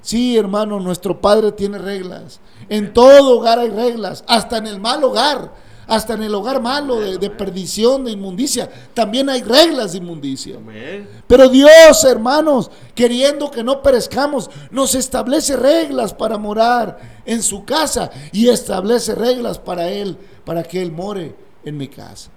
Sí, 0.00 0.38
hermano, 0.38 0.80
nuestro 0.80 1.20
Padre 1.20 1.52
tiene 1.52 1.76
reglas. 1.76 2.40
En 2.68 2.92
todo 2.92 3.38
hogar 3.38 3.58
hay 3.58 3.70
reglas, 3.70 4.24
hasta 4.26 4.58
en 4.58 4.66
el 4.66 4.80
mal 4.80 5.02
hogar, 5.04 5.52
hasta 5.86 6.14
en 6.14 6.22
el 6.24 6.34
hogar 6.34 6.60
malo 6.60 7.00
de, 7.00 7.30
perdición, 7.30 8.04
de 8.04 8.12
inmundicia, 8.12 8.68
también 8.92 9.28
hay 9.28 9.42
reglas 9.42 9.92
de 9.92 9.98
inmundicia. 9.98 10.58
Pero 11.26 11.48
Dios, 11.48 12.04
hermanos, 12.04 12.70
queriendo 12.94 13.50
que 13.50 13.62
no 13.62 13.82
perezcamos, 13.82 14.50
nos 14.70 14.94
establece 14.94 15.56
reglas 15.56 16.12
para 16.12 16.38
morar 16.38 17.22
en 17.24 17.42
su 17.42 17.64
casa 17.64 18.10
y 18.32 18.48
establece 18.48 19.14
reglas 19.14 19.58
para 19.58 19.88
Él, 19.88 20.16
para 20.44 20.62
que 20.64 20.82
Él 20.82 20.90
more 20.90 21.34
en 21.64 21.76
mi 21.76 21.88
casa. 21.88 22.30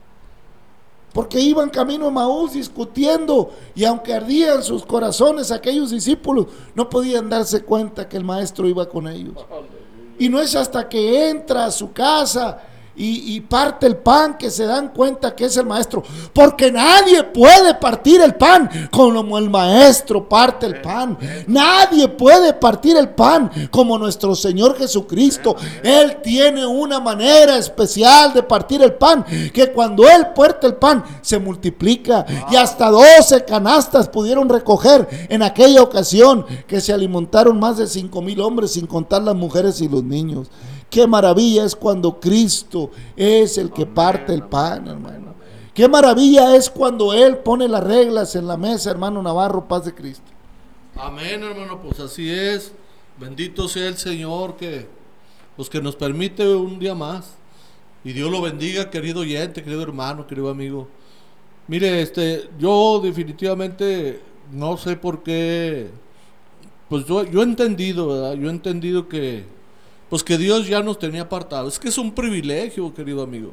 Porque 1.12 1.40
iban 1.40 1.72
camino 1.72 2.06
a 2.06 2.12
Maús 2.12 2.54
discutiendo 2.54 3.52
y 3.74 3.84
aunque 3.84 4.14
ardían 4.14 4.62
sus 4.62 4.86
corazones 4.86 5.52
aquellos 5.52 5.90
discípulos, 5.90 6.46
no 6.76 6.88
podían 6.88 7.28
darse 7.30 7.64
cuenta 7.64 8.08
que 8.08 8.18
el 8.18 8.24
maestro 8.24 8.68
iba 8.68 8.88
con 8.88 9.08
ellos. 9.08 9.34
Y 10.20 10.30
no 10.30 10.40
es 10.40 10.56
hasta 10.56 10.88
que 10.88 11.30
entra 11.30 11.66
a 11.66 11.72
su 11.72 11.92
casa 11.94 12.62
y, 13.01 13.39
parte 13.41 13.88
el 13.88 13.98
pan 13.98 14.38
que 14.38 14.51
se 14.51 14.65
dan 14.65 14.89
cuenta 14.89 15.34
que 15.34 15.46
es 15.46 15.56
el 15.56 15.65
maestro. 15.65 16.03
Porque 16.34 16.72
nadie 16.72 17.24
puede 17.24 17.74
partir 17.75 18.20
el 18.22 18.36
pan 18.36 18.70
como 18.91 19.38
el 19.38 19.50
maestro 19.50 20.27
parte 20.27 20.65
el 20.65 20.82
pan. 20.82 21.18
Nadie 21.48 22.10
puede 22.10 22.53
partir 22.53 22.98
el 22.98 23.10
pan 23.10 23.50
como 23.72 23.98
nuestro 23.98 24.36
Señor 24.36 24.77
Jesucristo. 24.77 25.56
Él 25.82 26.18
tiene 26.22 26.65
una 26.65 27.00
manera 27.00 27.58
especial 27.58 28.34
de 28.34 28.44
partir 28.44 28.82
el 28.82 28.94
pan 28.94 29.25
que 29.53 29.72
cuando 29.72 30.08
Él 30.08 30.27
parte 30.36 30.68
el 30.68 30.75
pan 30.75 31.03
se 31.22 31.39
multiplica. 31.39 32.25
Y 32.51 32.56
hasta 32.58 32.89
12 32.89 33.46
canastas 33.46 34.10
pudieron 34.10 34.50
recoger 34.50 35.08
en 35.29 35.41
aquella 35.41 35.82
ocasión 35.82 36.46
que 36.68 36.82
se 36.82 36.91
alimentaron 36.91 37.60
más 37.60 37.77
de 37.77 37.88
5 37.88 38.22
mil 38.22 38.41
hombres 38.41 38.72
sin 38.74 38.88
contar 38.88 39.22
las 39.22 39.36
mujeres 39.36 39.79
y 39.82 39.88
los 39.88 40.03
niños. 40.03 40.48
Qué 40.89 41.05
maravilla 41.05 41.65
es 41.65 41.75
cuando 41.75 42.19
Cristo 42.19 42.91
es 43.15 43.58
el 43.58 43.72
que 43.72 43.86
parte 43.86 44.34
el 44.34 44.43
pan, 44.43 44.88
hermano. 44.88 45.36
Qué 45.74 45.88
maravilla 45.88 46.55
es 46.55 46.69
cuando 46.69 47.13
Él 47.13 47.38
pone 47.38 47.67
las 47.67 47.84
reglas 47.84 48.36
en 48.36 48.48
la 48.48 48.58
mesa, 48.58 48.89
hermano 48.89 49.22
Navarro, 49.22 49.67
paz 49.67 49.86
de 49.86 49.93
Cristo. 49.93 50.25
Amén, 50.96 51.43
hermano, 51.43 51.79
pues 51.81 52.00
así 52.00 52.29
es. 52.29 52.74
Bendito 53.19 53.67
sea 53.67 53.88
el 53.88 53.98
Señor 53.98 54.58
que, 54.58 54.88
pues 55.55 55.69
que 55.69 55.81
nos 55.81 55.96
permite 55.96 56.48
un 56.55 56.79
día 56.79 56.96
más. 56.96 57.36
Y 58.03 58.13
Dios 58.13 58.31
lo 58.31 58.41
bendiga, 58.41 58.89
querido 58.89 59.22
oyente, 59.22 59.63
querido 59.63 59.84
hermano, 59.84 60.25
querido 60.25 60.50
amigo. 60.50 60.88
Mire, 61.67 62.01
este, 62.01 62.50
yo 62.58 63.00
definitivamente 63.03 64.22
no 64.51 64.75
sé 64.77 64.96
por 64.96 65.22
qué, 65.22 65.89
pues 66.89 67.05
yo, 67.05 67.24
yo 67.24 67.41
he 67.41 67.43
entendido, 67.43 68.08
¿verdad? 68.08 68.34
Yo 68.34 68.48
he 68.48 68.51
entendido 68.51 69.08
que 69.08 69.46
pues 70.10 70.24
que 70.24 70.38
Dios 70.38 70.68
ya 70.68 70.82
nos 70.82 70.98
tenía 70.98 71.22
apartados. 71.22 71.74
Es 71.74 71.80
que 71.80 71.89
es 71.89 71.98
un 71.98 72.12
privilegio, 72.12 72.94
querido 72.94 73.22
amigo. 73.22 73.51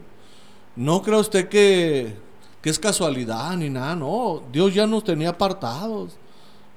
No 0.74 1.02
cree 1.02 1.18
usted 1.18 1.48
que, 1.48 2.14
que 2.62 2.70
es 2.70 2.78
casualidad 2.78 3.56
ni 3.56 3.68
nada, 3.68 3.94
no. 3.94 4.42
Dios 4.52 4.74
ya 4.74 4.86
nos 4.86 5.04
tenía 5.04 5.30
apartados. 5.30 6.16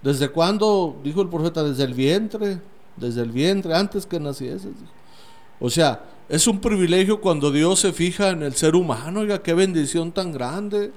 ¿Desde 0.02 0.30
cuándo? 0.30 0.98
Dijo 1.04 1.22
el 1.22 1.30
profeta, 1.30 1.64
desde 1.64 1.84
el 1.84 1.94
vientre, 1.94 2.62
desde 2.96 3.22
el 3.22 3.32
vientre, 3.32 3.74
antes 3.74 4.06
que 4.06 4.20
nacieses. 4.20 4.74
O 5.60 5.70
sea, 5.70 6.04
es 6.30 6.48
un 6.48 6.60
privilegio 6.60 7.20
cuando 7.20 7.52
Dios 7.52 7.80
se 7.80 7.92
fija 7.92 8.30
en 8.30 8.44
el 8.44 8.56
ser 8.56 8.76
humano, 8.76 9.22
oiga, 9.22 9.42
qué 9.42 9.54
bendición 9.54 10.12
tan 10.12 10.32
grande. 10.32 10.92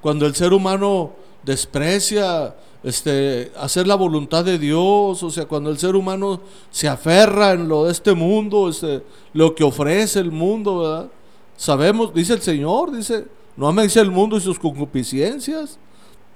Cuando 0.00 0.26
el 0.26 0.34
ser 0.34 0.52
humano 0.52 1.12
desprecia 1.42 2.54
este, 2.82 3.52
hacer 3.58 3.86
la 3.86 3.94
voluntad 3.94 4.44
de 4.44 4.58
Dios, 4.58 5.22
o 5.22 5.30
sea, 5.30 5.46
cuando 5.46 5.70
el 5.70 5.78
ser 5.78 5.94
humano 5.94 6.40
se 6.70 6.88
aferra 6.88 7.52
en 7.52 7.68
lo 7.68 7.84
de 7.84 7.92
este 7.92 8.14
mundo, 8.14 8.68
este, 8.68 9.02
lo 9.34 9.54
que 9.54 9.64
ofrece 9.64 10.20
el 10.20 10.32
mundo, 10.32 10.78
¿verdad? 10.80 11.10
Sabemos, 11.56 12.14
dice 12.14 12.32
el 12.32 12.40
Señor, 12.40 12.90
dice, 12.92 13.26
no 13.56 13.68
améis 13.68 13.96
el 13.96 14.10
mundo 14.10 14.38
y 14.38 14.40
sus 14.40 14.58
concupiscencias. 14.58 15.78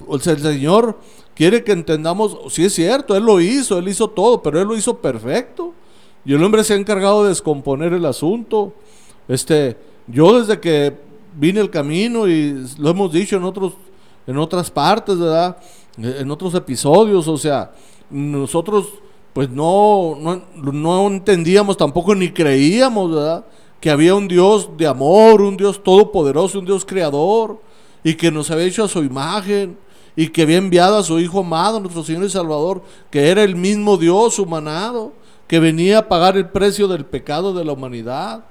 O 0.07 0.19
sea, 0.19 0.35
el 0.35 0.43
Señor 0.43 0.99
quiere 1.35 1.65
que 1.65 1.73
entendamos, 1.73 2.37
sí 2.51 2.65
es 2.65 2.75
cierto, 2.75 3.17
Él 3.17 3.25
lo 3.25 3.41
hizo, 3.41 3.79
Él 3.79 3.89
hizo 3.89 4.09
todo, 4.09 4.43
pero 4.43 4.61
Él 4.61 4.69
lo 4.69 4.77
hizo 4.77 4.99
perfecto. 4.99 5.73
Y 6.27 6.35
el 6.35 6.45
hombre 6.45 6.65
se 6.65 6.75
ha 6.75 6.77
encargado 6.77 7.23
de 7.23 7.31
descomponer 7.31 7.93
el 7.95 8.05
asunto. 8.05 8.75
Este, 9.29 9.79
yo 10.07 10.39
desde 10.39 10.61
que 10.61 10.95
vine 11.37 11.61
el 11.61 11.71
camino 11.71 12.29
y 12.29 12.67
lo 12.79 12.91
hemos 12.91 13.13
dicho 13.13 13.37
en 13.37 13.45
otros 13.45 13.73
en 14.27 14.39
otras 14.39 14.71
partes, 14.71 15.19
¿verdad? 15.19 15.57
En 15.97 16.31
otros 16.31 16.55
episodios, 16.55 17.29
o 17.29 17.39
sea, 17.39 17.73
nosotros 18.11 18.87
pues 19.35 19.51
no, 19.51 20.41
no, 20.55 21.07
entendíamos 21.09 21.77
tampoco 21.77 22.15
ni 22.15 22.31
creíamos, 22.31 23.13
¿verdad? 23.13 23.45
Que 23.81 23.91
había 23.91 24.15
un 24.15 24.29
Dios 24.29 24.71
de 24.77 24.87
amor, 24.87 25.43
un 25.43 25.57
Dios 25.57 25.83
todopoderoso, 25.83 26.61
un 26.61 26.65
Dios 26.65 26.85
creador, 26.85 27.61
y 28.05 28.15
que 28.15 28.31
nos 28.31 28.53
había 28.53 28.67
hecho 28.67 28.85
a 28.85 28.89
su 28.89 29.03
imagen, 29.03 29.77
y 30.15 30.29
que 30.29 30.43
había 30.43 30.59
enviado 30.59 30.99
a 30.99 31.03
su 31.03 31.19
Hijo 31.19 31.41
amado, 31.41 31.81
nuestro 31.81 32.05
Señor 32.05 32.23
y 32.25 32.31
Salvador, 32.31 32.83
que 33.11 33.29
era 33.29 33.43
el 33.43 33.57
mismo 33.57 33.97
Dios 33.97 34.39
humanado, 34.39 35.13
que 35.49 35.59
venía 35.59 35.99
a 35.99 36.09
pagar 36.09 36.37
el 36.37 36.49
precio 36.49 36.87
del 36.87 37.05
pecado 37.05 37.53
de 37.53 37.65
la 37.65 37.73
humanidad 37.73 38.45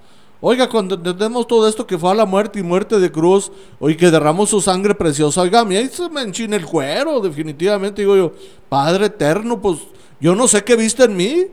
Oiga, 0.46 0.68
cuando 0.68 0.96
entendemos 0.96 1.48
todo 1.48 1.70
esto 1.70 1.88
que 1.88 1.98
fue 1.98 2.12
a 2.12 2.16
la 2.16 2.26
muerte 2.26 2.60
y 2.60 2.64
muerte 2.64 3.00
de 3.00 3.10
cruz, 3.10 3.50
oye, 3.80 3.96
que 3.96 4.12
derramó 4.12 4.46
su 4.46 4.60
sangre 4.60 4.94
preciosa, 4.94 5.40
oiga, 5.40 5.62
a 5.62 5.64
mí 5.64 5.78
ahí 5.78 5.88
se 5.88 6.10
me 6.10 6.22
enchina 6.22 6.58
el 6.58 6.66
cuero, 6.66 7.22
definitivamente. 7.22 8.02
Digo 8.02 8.18
yo, 8.18 8.34
Padre 8.68 9.06
eterno, 9.06 9.62
pues 9.62 9.80
yo 10.20 10.36
no 10.36 10.50
sé 10.50 10.62
qué 10.66 10.76
viste 10.76 11.06
en 11.06 11.16
mí, 11.16 11.46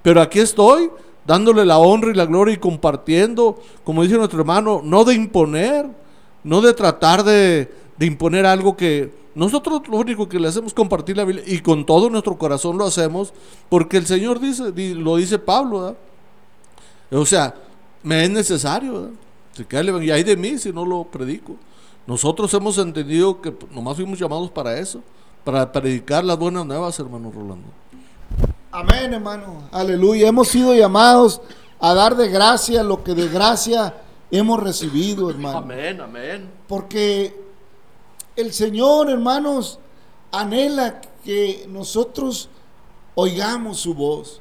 pero 0.00 0.22
aquí 0.22 0.38
estoy, 0.38 0.90
dándole 1.26 1.66
la 1.66 1.76
honra 1.76 2.12
y 2.12 2.14
la 2.14 2.24
gloria 2.24 2.54
y 2.54 2.56
compartiendo, 2.56 3.60
como 3.84 4.04
dice 4.04 4.16
nuestro 4.16 4.40
hermano, 4.40 4.80
no 4.82 5.04
de 5.04 5.12
imponer, 5.16 5.90
no 6.42 6.62
de 6.62 6.72
tratar 6.72 7.22
de, 7.22 7.70
imponer 8.00 8.46
algo 8.46 8.74
que 8.74 9.12
nosotros 9.34 9.82
lo 9.86 9.98
único 9.98 10.30
que 10.30 10.40
le 10.40 10.48
hacemos 10.48 10.68
es 10.68 10.74
compartir 10.74 11.18
la 11.18 11.26
Biblia 11.26 11.44
y 11.46 11.58
con 11.58 11.84
todo 11.84 12.08
nuestro 12.08 12.38
corazón 12.38 12.78
lo 12.78 12.86
hacemos, 12.86 13.34
porque 13.68 13.98
el 13.98 14.06
Señor 14.06 14.40
dice, 14.40 14.72
lo 14.94 15.16
dice 15.16 15.38
Pablo. 15.38 15.94
O 17.10 17.26
sea, 17.26 17.54
me 18.02 18.24
es 18.24 18.30
necesario. 18.30 19.12
y 20.02 20.10
hay 20.10 20.22
de 20.22 20.36
mí 20.36 20.58
si 20.58 20.72
no 20.72 20.84
lo 20.84 21.04
predico. 21.04 21.56
Nosotros 22.06 22.52
hemos 22.54 22.78
entendido 22.78 23.40
que 23.40 23.54
nomás 23.70 23.96
fuimos 23.96 24.18
llamados 24.18 24.50
para 24.50 24.78
eso, 24.78 25.02
para 25.44 25.70
predicar 25.70 26.24
las 26.24 26.38
buenas 26.38 26.66
nuevas, 26.66 26.98
hermano 26.98 27.30
Rolando. 27.30 27.68
Amén, 28.72 29.12
hermano. 29.12 29.68
Aleluya. 29.70 30.28
Hemos 30.28 30.48
sido 30.48 30.74
llamados 30.74 31.40
a 31.78 31.94
dar 31.94 32.16
de 32.16 32.28
gracia 32.28 32.82
lo 32.82 33.02
que 33.02 33.14
de 33.14 33.28
gracia 33.28 33.94
hemos 34.30 34.60
recibido, 34.62 35.30
hermano. 35.30 35.58
Amén, 35.58 36.00
amén. 36.00 36.50
Porque 36.68 37.38
el 38.36 38.52
Señor, 38.52 39.10
hermanos, 39.10 39.78
anhela 40.30 41.00
que 41.24 41.66
nosotros 41.68 42.48
oigamos 43.14 43.80
su 43.80 43.94
voz. 43.94 44.40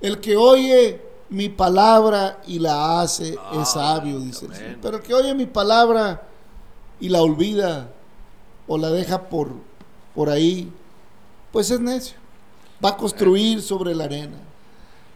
El 0.00 0.20
que 0.20 0.36
oye 0.36 1.09
mi 1.30 1.48
palabra 1.48 2.40
y 2.46 2.58
la 2.58 3.00
hace 3.00 3.38
es 3.52 3.68
sabio, 3.68 4.18
dice 4.18 4.46
el. 4.46 4.54
Señor. 4.54 4.78
Pero 4.82 4.96
el 4.98 5.02
que 5.02 5.14
oye 5.14 5.34
mi 5.34 5.46
palabra 5.46 6.22
y 6.98 7.08
la 7.08 7.22
olvida 7.22 7.88
o 8.66 8.76
la 8.76 8.90
deja 8.90 9.28
por, 9.28 9.52
por 10.14 10.28
ahí, 10.28 10.70
pues 11.52 11.70
es 11.70 11.80
necio. 11.80 12.16
Va 12.84 12.90
a 12.90 12.96
construir 12.96 13.62
sobre 13.62 13.94
la 13.94 14.04
arena. 14.04 14.36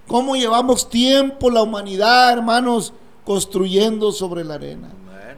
¿Cómo 0.07 0.37
llevamos 0.37 0.89
tiempo 0.89 1.51
la 1.51 1.63
humanidad, 1.63 2.33
hermanos, 2.33 2.93
construyendo 3.25 4.13
sobre 4.13 4.45
la 4.45 4.55
arena? 4.55 4.91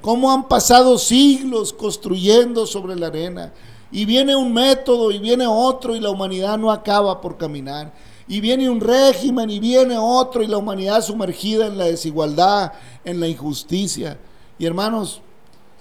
Cómo 0.02 0.30
han 0.32 0.46
pasado 0.48 0.98
siglos 0.98 1.72
construyendo 1.72 2.66
sobre 2.66 2.96
la 2.96 3.06
arena. 3.06 3.52
Y 3.90 4.04
viene 4.04 4.34
un 4.34 4.52
método 4.52 5.10
y 5.10 5.18
viene 5.18 5.46
otro 5.46 5.94
y 5.94 6.00
la 6.00 6.10
humanidad 6.10 6.58
no 6.58 6.70
acaba 6.70 7.20
por 7.20 7.36
caminar. 7.36 7.92
Y 8.28 8.40
viene 8.40 8.68
un 8.68 8.80
régimen 8.80 9.48
y 9.50 9.60
viene 9.60 9.96
otro 9.98 10.42
y 10.42 10.46
la 10.46 10.58
humanidad 10.58 11.00
sumergida 11.02 11.66
en 11.66 11.78
la 11.78 11.84
desigualdad, 11.84 12.72
en 13.04 13.20
la 13.20 13.28
injusticia. 13.28 14.18
Y 14.58 14.66
hermanos, 14.66 15.22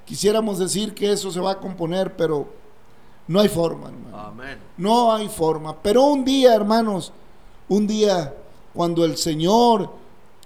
quisiéramos 0.05 0.59
decir 0.59 0.93
que 0.93 1.11
eso 1.11 1.31
se 1.31 1.39
va 1.39 1.51
a 1.51 1.59
componer, 1.59 2.15
pero 2.15 2.47
no 3.27 3.39
hay 3.39 3.49
forma, 3.49 3.89
hermano. 3.89 4.17
Amén. 4.17 4.59
No 4.77 5.13
hay 5.13 5.27
forma. 5.27 5.75
Pero 5.81 6.03
un 6.03 6.23
día, 6.23 6.53
hermanos, 6.53 7.11
un 7.67 7.87
día 7.87 8.33
cuando 8.73 9.05
el 9.05 9.17
Señor 9.17 9.89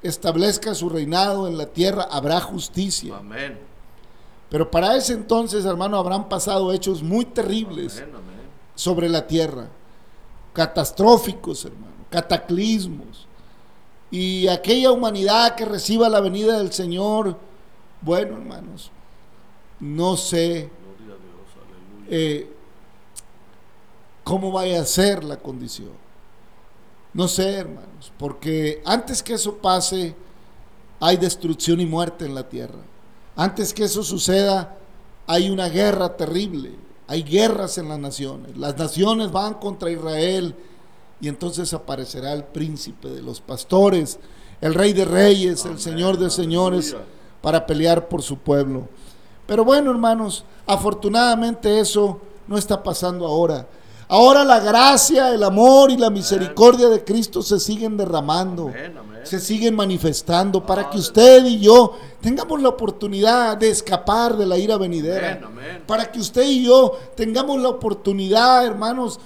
establezca 0.01 0.73
su 0.75 0.87
reinado 0.87 1.47
en 1.47 1.57
la 1.57 1.65
tierra, 1.65 2.07
habrá 2.09 2.39
justicia. 2.39 3.17
Amén. 3.17 3.59
Pero 4.49 4.71
para 4.71 4.95
ese 4.95 5.13
entonces, 5.13 5.65
hermano, 5.65 5.97
habrán 5.97 6.29
pasado 6.29 6.71
hechos 6.71 7.03
muy 7.03 7.25
terribles 7.25 7.97
Amén, 7.97 8.15
amén. 8.15 8.39
sobre 8.73 9.09
la 9.09 9.27
tierra. 9.27 9.67
Catastróficos, 10.59 11.63
hermano. 11.63 11.93
Cataclismos. 12.09 13.25
Y 14.11 14.45
aquella 14.49 14.91
humanidad 14.91 15.55
que 15.55 15.63
reciba 15.63 16.09
la 16.09 16.19
venida 16.19 16.57
del 16.57 16.73
Señor, 16.73 17.37
bueno, 18.01 18.35
hermanos, 18.35 18.91
no 19.79 20.17
sé 20.17 20.69
eh, 22.09 22.51
cómo 24.25 24.51
vaya 24.51 24.81
a 24.81 24.85
ser 24.85 25.23
la 25.23 25.37
condición. 25.37 25.93
No 27.13 27.29
sé, 27.29 27.51
hermanos, 27.53 28.11
porque 28.17 28.81
antes 28.83 29.23
que 29.23 29.35
eso 29.35 29.59
pase, 29.59 30.13
hay 30.99 31.15
destrucción 31.15 31.79
y 31.79 31.85
muerte 31.85 32.25
en 32.25 32.35
la 32.35 32.49
tierra. 32.49 32.79
Antes 33.37 33.73
que 33.73 33.85
eso 33.85 34.03
suceda, 34.03 34.77
hay 35.25 35.51
una 35.51 35.69
guerra 35.69 36.17
terrible. 36.17 36.88
Hay 37.09 37.23
guerras 37.23 37.79
en 37.79 37.89
las 37.89 37.97
naciones. 37.97 38.55
Las 38.55 38.77
naciones 38.77 39.31
van 39.31 39.55
contra 39.55 39.89
Israel 39.89 40.53
y 41.19 41.27
entonces 41.27 41.73
aparecerá 41.73 42.33
el 42.33 42.43
príncipe 42.43 43.09
de 43.09 43.23
los 43.23 43.41
pastores, 43.41 44.19
el 44.61 44.75
rey 44.75 44.93
de 44.93 45.05
reyes, 45.05 45.65
el 45.65 45.79
señor 45.79 46.19
de 46.19 46.29
señores, 46.29 46.95
para 47.41 47.65
pelear 47.65 48.07
por 48.09 48.21
su 48.21 48.37
pueblo. 48.37 48.87
Pero 49.47 49.65
bueno, 49.65 49.89
hermanos, 49.89 50.45
afortunadamente 50.67 51.79
eso 51.79 52.21
no 52.47 52.59
está 52.59 52.83
pasando 52.83 53.25
ahora. 53.25 53.67
Ahora 54.11 54.43
la 54.43 54.59
gracia, 54.59 55.35
el 55.35 55.43
amor 55.43 55.91
y 55.91 55.97
la 55.97 56.09
misericordia 56.09 56.89
de 56.89 57.03
Cristo 57.03 57.43
se 57.43 57.59
siguen 57.59 57.95
derramando, 57.95 58.73
se 59.21 59.39
siguen 59.39 59.75
manifestando 59.75 60.65
para 60.65 60.89
que 60.89 60.97
usted 60.97 61.45
y 61.45 61.59
yo 61.59 61.93
tengamos 62.19 62.59
la 62.59 62.69
oportunidad 62.69 63.55
de 63.55 63.69
escapar 63.69 64.35
de 64.35 64.47
la 64.47 64.57
ira 64.57 64.77
venidera. 64.77 65.39
Para 65.85 66.11
que 66.11 66.19
usted 66.19 66.41
y 66.41 66.63
yo 66.65 66.97
tengamos 67.15 67.61
la 67.61 67.69
oportunidad, 67.69 68.65
hermanos, 68.65 69.19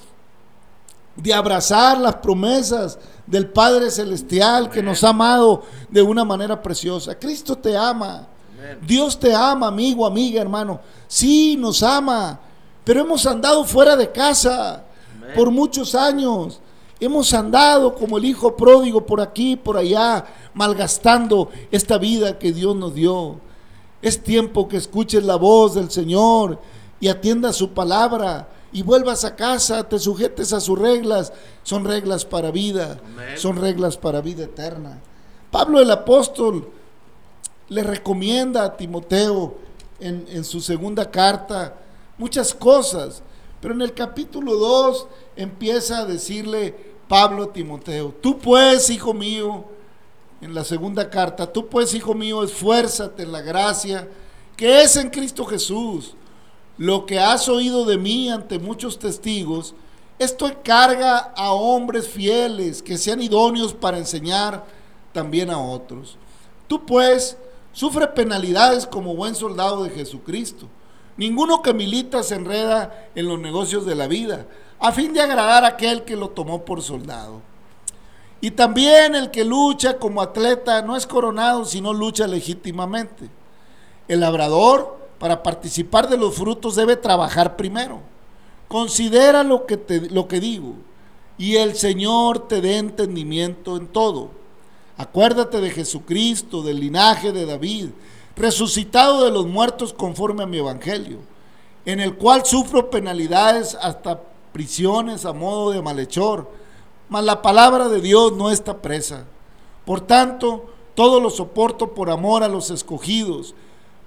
de 1.15 1.33
abrazar 1.33 1.97
las 1.97 2.15
promesas 2.15 2.99
del 3.25 3.47
Padre 3.47 3.89
Celestial 3.89 4.69
que 4.69 4.83
nos 4.83 5.01
ha 5.05 5.09
amado 5.09 5.63
de 5.89 6.01
una 6.01 6.25
manera 6.25 6.61
preciosa. 6.61 7.17
Cristo 7.17 7.57
te 7.57 7.77
ama. 7.77 8.27
Dios 8.85 9.17
te 9.17 9.33
ama, 9.33 9.67
amigo, 9.67 10.05
amiga, 10.05 10.41
hermano. 10.41 10.81
Sí, 11.07 11.55
nos 11.57 11.81
ama. 11.83 12.37
Pero 12.83 13.01
hemos 13.01 13.25
andado 13.25 13.63
fuera 13.63 13.95
de 13.95 14.11
casa 14.11 14.83
Amén. 15.15 15.31
por 15.35 15.51
muchos 15.51 15.95
años. 15.95 16.59
Hemos 16.99 17.33
andado 17.33 17.95
como 17.95 18.17
el 18.17 18.25
hijo 18.25 18.55
pródigo 18.55 19.05
por 19.05 19.19
aquí, 19.19 19.55
por 19.55 19.77
allá, 19.77 20.25
malgastando 20.53 21.49
esta 21.71 21.97
vida 21.97 22.37
que 22.39 22.51
Dios 22.51 22.75
nos 22.75 22.93
dio. 22.93 23.39
Es 24.01 24.21
tiempo 24.21 24.67
que 24.67 24.77
escuches 24.77 25.23
la 25.23 25.35
voz 25.35 25.75
del 25.75 25.89
Señor 25.91 26.59
y 26.99 27.07
atiendas 27.07 27.55
su 27.55 27.71
palabra 27.71 28.47
y 28.71 28.81
vuelvas 28.81 29.23
a 29.23 29.35
casa, 29.35 29.87
te 29.87 29.99
sujetes 29.99 30.51
a 30.51 30.59
sus 30.59 30.77
reglas. 30.79 31.31
Son 31.63 31.85
reglas 31.85 32.25
para 32.25 32.51
vida, 32.51 32.99
Amén. 33.05 33.37
son 33.37 33.57
reglas 33.57 33.97
para 33.97 34.21
vida 34.21 34.45
eterna. 34.45 34.99
Pablo 35.51 35.79
el 35.79 35.91
apóstol 35.91 36.69
le 37.69 37.83
recomienda 37.83 38.63
a 38.63 38.77
Timoteo 38.77 39.55
en, 39.99 40.25
en 40.29 40.43
su 40.43 40.59
segunda 40.59 41.09
carta 41.09 41.75
muchas 42.23 42.53
cosas, 42.53 43.21
pero 43.59 43.73
en 43.73 43.81
el 43.81 43.93
capítulo 43.93 44.55
2 44.55 45.07
empieza 45.35 45.97
a 45.97 46.05
decirle 46.05 46.73
Pablo 47.09 47.43
a 47.43 47.51
Timoteo, 47.51 48.15
tú 48.21 48.39
pues, 48.39 48.89
hijo 48.89 49.13
mío, 49.13 49.65
en 50.39 50.53
la 50.53 50.63
segunda 50.63 51.09
carta, 51.09 51.51
tú 51.51 51.67
pues, 51.67 51.93
hijo 51.93 52.13
mío, 52.13 52.41
esfuérzate 52.41 53.23
en 53.23 53.33
la 53.33 53.41
gracia 53.41 54.07
que 54.55 54.83
es 54.83 54.95
en 54.95 55.09
Cristo 55.09 55.43
Jesús. 55.43 56.15
Lo 56.77 57.05
que 57.05 57.19
has 57.19 57.49
oído 57.49 57.83
de 57.83 57.97
mí 57.97 58.29
ante 58.29 58.57
muchos 58.57 58.99
testigos, 58.99 59.75
esto 60.17 60.47
encarga 60.47 61.33
a 61.35 61.51
hombres 61.51 62.07
fieles 62.07 62.81
que 62.81 62.97
sean 62.97 63.21
idóneos 63.21 63.73
para 63.73 63.97
enseñar 63.97 64.63
también 65.11 65.49
a 65.49 65.59
otros. 65.59 66.15
Tú 66.69 66.85
pues 66.85 67.35
sufre 67.73 68.07
penalidades 68.07 68.87
como 68.87 69.13
buen 69.13 69.35
soldado 69.35 69.83
de 69.83 69.89
Jesucristo. 69.89 70.69
Ninguno 71.17 71.61
que 71.61 71.73
milita 71.73 72.23
se 72.23 72.35
enreda 72.35 73.09
en 73.15 73.27
los 73.27 73.39
negocios 73.39 73.85
de 73.85 73.95
la 73.95 74.07
vida, 74.07 74.45
a 74.79 74.91
fin 74.91 75.13
de 75.13 75.21
agradar 75.21 75.63
a 75.63 75.69
aquel 75.69 76.03
que 76.03 76.15
lo 76.15 76.29
tomó 76.29 76.65
por 76.65 76.81
soldado. 76.81 77.41
Y 78.41 78.51
también 78.51 79.15
el 79.15 79.31
que 79.31 79.45
lucha 79.45 79.97
como 79.97 80.21
atleta 80.21 80.81
no 80.81 80.97
es 80.97 81.07
coronado, 81.07 81.63
sino 81.63 81.93
lucha 81.93 82.27
legítimamente. 82.27 83.29
El 84.07 84.19
labrador, 84.19 84.97
para 85.17 85.41
participar 85.41 86.09
de 86.09 86.17
los 86.17 86.35
frutos, 86.35 86.75
debe 86.75 86.97
trabajar 86.97 87.55
primero. 87.55 88.01
Considera 88.67 89.43
lo 89.43 89.65
que, 89.65 89.77
te, 89.77 90.09
lo 90.09 90.27
que 90.27 90.41
digo, 90.41 90.73
y 91.37 91.55
el 91.55 91.75
Señor 91.75 92.47
te 92.47 92.59
dé 92.59 92.77
entendimiento 92.77 93.77
en 93.77 93.87
todo. 93.87 94.31
Acuérdate 94.97 95.61
de 95.61 95.71
Jesucristo, 95.71 96.61
del 96.63 96.79
linaje 96.79 97.31
de 97.31 97.45
David, 97.45 97.89
resucitado 98.35 99.25
de 99.25 99.31
los 99.31 99.45
muertos 99.45 99.93
conforme 99.93 100.43
a 100.43 100.47
mi 100.47 100.57
evangelio, 100.57 101.19
en 101.85 101.99
el 101.99 102.15
cual 102.15 102.45
sufro 102.45 102.89
penalidades 102.89 103.77
hasta 103.81 104.21
prisiones 104.51 105.25
a 105.25 105.33
modo 105.33 105.71
de 105.71 105.81
malhechor, 105.81 106.49
mas 107.09 107.23
la 107.23 107.41
palabra 107.41 107.89
de 107.89 108.01
Dios 108.01 108.33
no 108.33 108.51
está 108.51 108.81
presa. 108.81 109.25
Por 109.85 110.01
tanto, 110.01 110.69
todo 110.95 111.19
lo 111.19 111.29
soporto 111.29 111.93
por 111.93 112.09
amor 112.09 112.43
a 112.43 112.47
los 112.47 112.69
escogidos, 112.69 113.55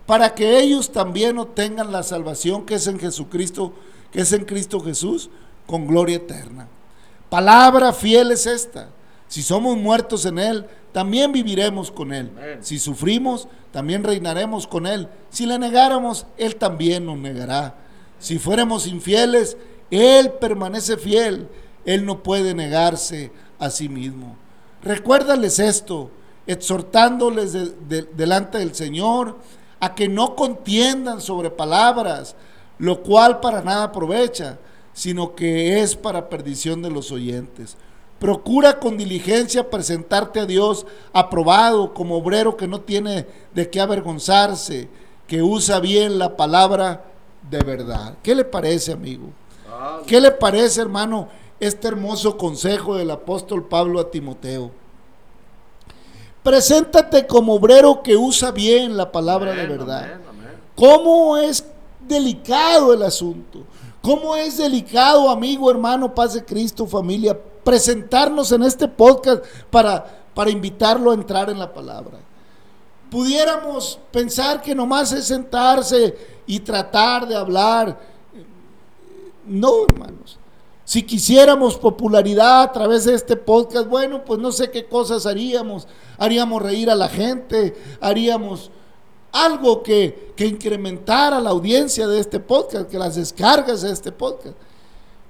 para 0.06 0.34
que 0.34 0.60
ellos 0.60 0.92
también 0.92 1.38
obtengan 1.38 1.92
la 1.92 2.02
salvación 2.02 2.64
que 2.64 2.76
es 2.76 2.86
en 2.86 2.98
Jesucristo, 2.98 3.72
que 4.12 4.20
es 4.20 4.32
en 4.32 4.44
Cristo 4.44 4.80
Jesús, 4.80 5.30
con 5.66 5.86
gloria 5.86 6.16
eterna. 6.16 6.68
Palabra 7.28 7.92
fiel 7.92 8.30
es 8.30 8.46
esta. 8.46 8.90
Si 9.26 9.42
somos 9.42 9.76
muertos 9.76 10.24
en 10.24 10.38
Él, 10.38 10.66
también 10.96 11.30
viviremos 11.30 11.90
con 11.90 12.10
Él. 12.10 12.30
Amén. 12.38 12.58
Si 12.62 12.78
sufrimos, 12.78 13.48
también 13.70 14.02
reinaremos 14.02 14.66
con 14.66 14.86
Él. 14.86 15.08
Si 15.28 15.44
le 15.44 15.58
negáramos, 15.58 16.24
Él 16.38 16.56
también 16.56 17.04
nos 17.04 17.18
negará. 17.18 17.74
Si 18.18 18.38
fuéramos 18.38 18.86
infieles, 18.86 19.58
Él 19.90 20.30
permanece 20.40 20.96
fiel. 20.96 21.48
Él 21.84 22.06
no 22.06 22.22
puede 22.22 22.54
negarse 22.54 23.30
a 23.58 23.68
sí 23.68 23.90
mismo. 23.90 24.36
Recuérdales 24.82 25.58
esto, 25.58 26.10
exhortándoles 26.46 27.52
de- 27.52 27.74
de- 27.88 28.08
delante 28.16 28.56
del 28.56 28.74
Señor 28.74 29.36
a 29.80 29.94
que 29.94 30.08
no 30.08 30.34
contiendan 30.34 31.20
sobre 31.20 31.50
palabras, 31.50 32.36
lo 32.78 33.02
cual 33.02 33.40
para 33.40 33.60
nada 33.60 33.84
aprovecha, 33.84 34.58
sino 34.94 35.34
que 35.34 35.82
es 35.82 35.94
para 35.94 36.30
perdición 36.30 36.80
de 36.80 36.88
los 36.90 37.12
oyentes. 37.12 37.76
Procura 38.18 38.78
con 38.78 38.96
diligencia 38.96 39.68
presentarte 39.68 40.40
a 40.40 40.46
Dios 40.46 40.86
aprobado 41.12 41.92
como 41.92 42.16
obrero 42.16 42.56
que 42.56 42.66
no 42.66 42.80
tiene 42.80 43.26
de 43.54 43.68
qué 43.68 43.80
avergonzarse, 43.80 44.88
que 45.26 45.42
usa 45.42 45.80
bien 45.80 46.18
la 46.18 46.36
palabra 46.36 47.04
de 47.50 47.58
verdad. 47.58 48.14
¿Qué 48.22 48.34
le 48.34 48.44
parece, 48.44 48.92
amigo? 48.92 49.28
Ah, 49.68 50.00
¿Qué 50.06 50.20
le 50.20 50.30
parece, 50.30 50.80
hermano, 50.80 51.28
este 51.60 51.88
hermoso 51.88 52.36
consejo 52.36 52.96
del 52.96 53.10
apóstol 53.10 53.66
Pablo 53.66 54.00
a 54.00 54.10
Timoteo. 54.10 54.70
Preséntate 56.42 57.26
como 57.26 57.54
obrero 57.54 58.02
que 58.02 58.16
usa 58.16 58.50
bien 58.50 58.96
la 58.96 59.10
palabra 59.10 59.52
de 59.52 59.66
verdad. 59.66 60.20
¿Cómo 60.74 61.36
es 61.36 61.64
delicado 62.06 62.92
el 62.92 63.02
asunto? 63.02 63.64
¿Cómo 64.02 64.36
es 64.36 64.58
delicado, 64.58 65.28
amigo, 65.28 65.70
hermano, 65.70 66.14
paz 66.14 66.34
de 66.34 66.44
Cristo, 66.44 66.86
familia, 66.86 67.36
presentarnos 67.66 68.52
en 68.52 68.62
este 68.62 68.86
podcast 68.86 69.44
para, 69.70 70.22
para 70.32 70.50
invitarlo 70.50 71.10
a 71.10 71.14
entrar 71.14 71.50
en 71.50 71.58
la 71.58 71.74
palabra? 71.74 72.18
Pudiéramos 73.10 73.98
pensar 74.12 74.62
que 74.62 74.72
nomás 74.72 75.10
es 75.12 75.26
sentarse 75.26 76.16
y 76.46 76.60
tratar 76.60 77.26
de 77.26 77.34
hablar. 77.34 77.98
No, 79.44 79.84
hermanos. 79.84 80.38
Si 80.84 81.02
quisiéramos 81.02 81.76
popularidad 81.76 82.62
a 82.62 82.72
través 82.72 83.04
de 83.04 83.14
este 83.14 83.34
podcast, 83.34 83.88
bueno, 83.88 84.24
pues 84.24 84.38
no 84.38 84.52
sé 84.52 84.70
qué 84.70 84.86
cosas 84.86 85.26
haríamos. 85.26 85.88
Haríamos 86.18 86.62
reír 86.62 86.88
a 86.88 86.94
la 86.94 87.08
gente, 87.08 87.76
haríamos 88.00 88.70
algo 89.32 89.82
que, 89.82 90.32
que 90.36 90.46
incrementara 90.46 91.40
la 91.40 91.50
audiencia 91.50 92.06
de 92.06 92.20
este 92.20 92.38
podcast, 92.38 92.88
que 92.88 92.96
las 92.96 93.16
descargas 93.16 93.82
de 93.82 93.90
este 93.90 94.12
podcast. 94.12 94.54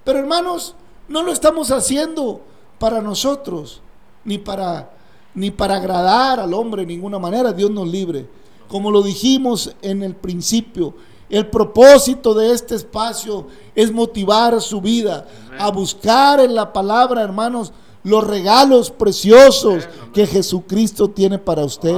Pero 0.04 0.18
hermanos, 0.18 0.74
no 1.08 1.22
lo 1.22 1.32
estamos 1.32 1.70
haciendo 1.70 2.40
para 2.78 3.00
nosotros, 3.00 3.80
ni 4.24 4.38
para, 4.38 4.90
ni 5.34 5.50
para 5.50 5.76
agradar 5.76 6.40
al 6.40 6.52
hombre 6.54 6.82
de 6.82 6.88
ninguna 6.88 7.18
manera, 7.18 7.52
Dios 7.52 7.70
nos 7.70 7.88
libre. 7.88 8.26
Como 8.68 8.90
lo 8.90 9.02
dijimos 9.02 9.74
en 9.82 10.02
el 10.02 10.14
principio, 10.14 10.94
el 11.28 11.48
propósito 11.48 12.34
de 12.34 12.52
este 12.52 12.74
espacio 12.74 13.46
es 13.74 13.92
motivar 13.92 14.60
su 14.60 14.80
vida 14.80 15.26
a 15.58 15.70
buscar 15.70 16.40
en 16.40 16.54
la 16.54 16.72
palabra, 16.72 17.22
hermanos, 17.22 17.72
los 18.04 18.24
regalos 18.24 18.90
preciosos 18.90 19.88
que 20.12 20.26
Jesucristo 20.26 21.08
tiene 21.08 21.38
para 21.38 21.64
usted, 21.64 21.96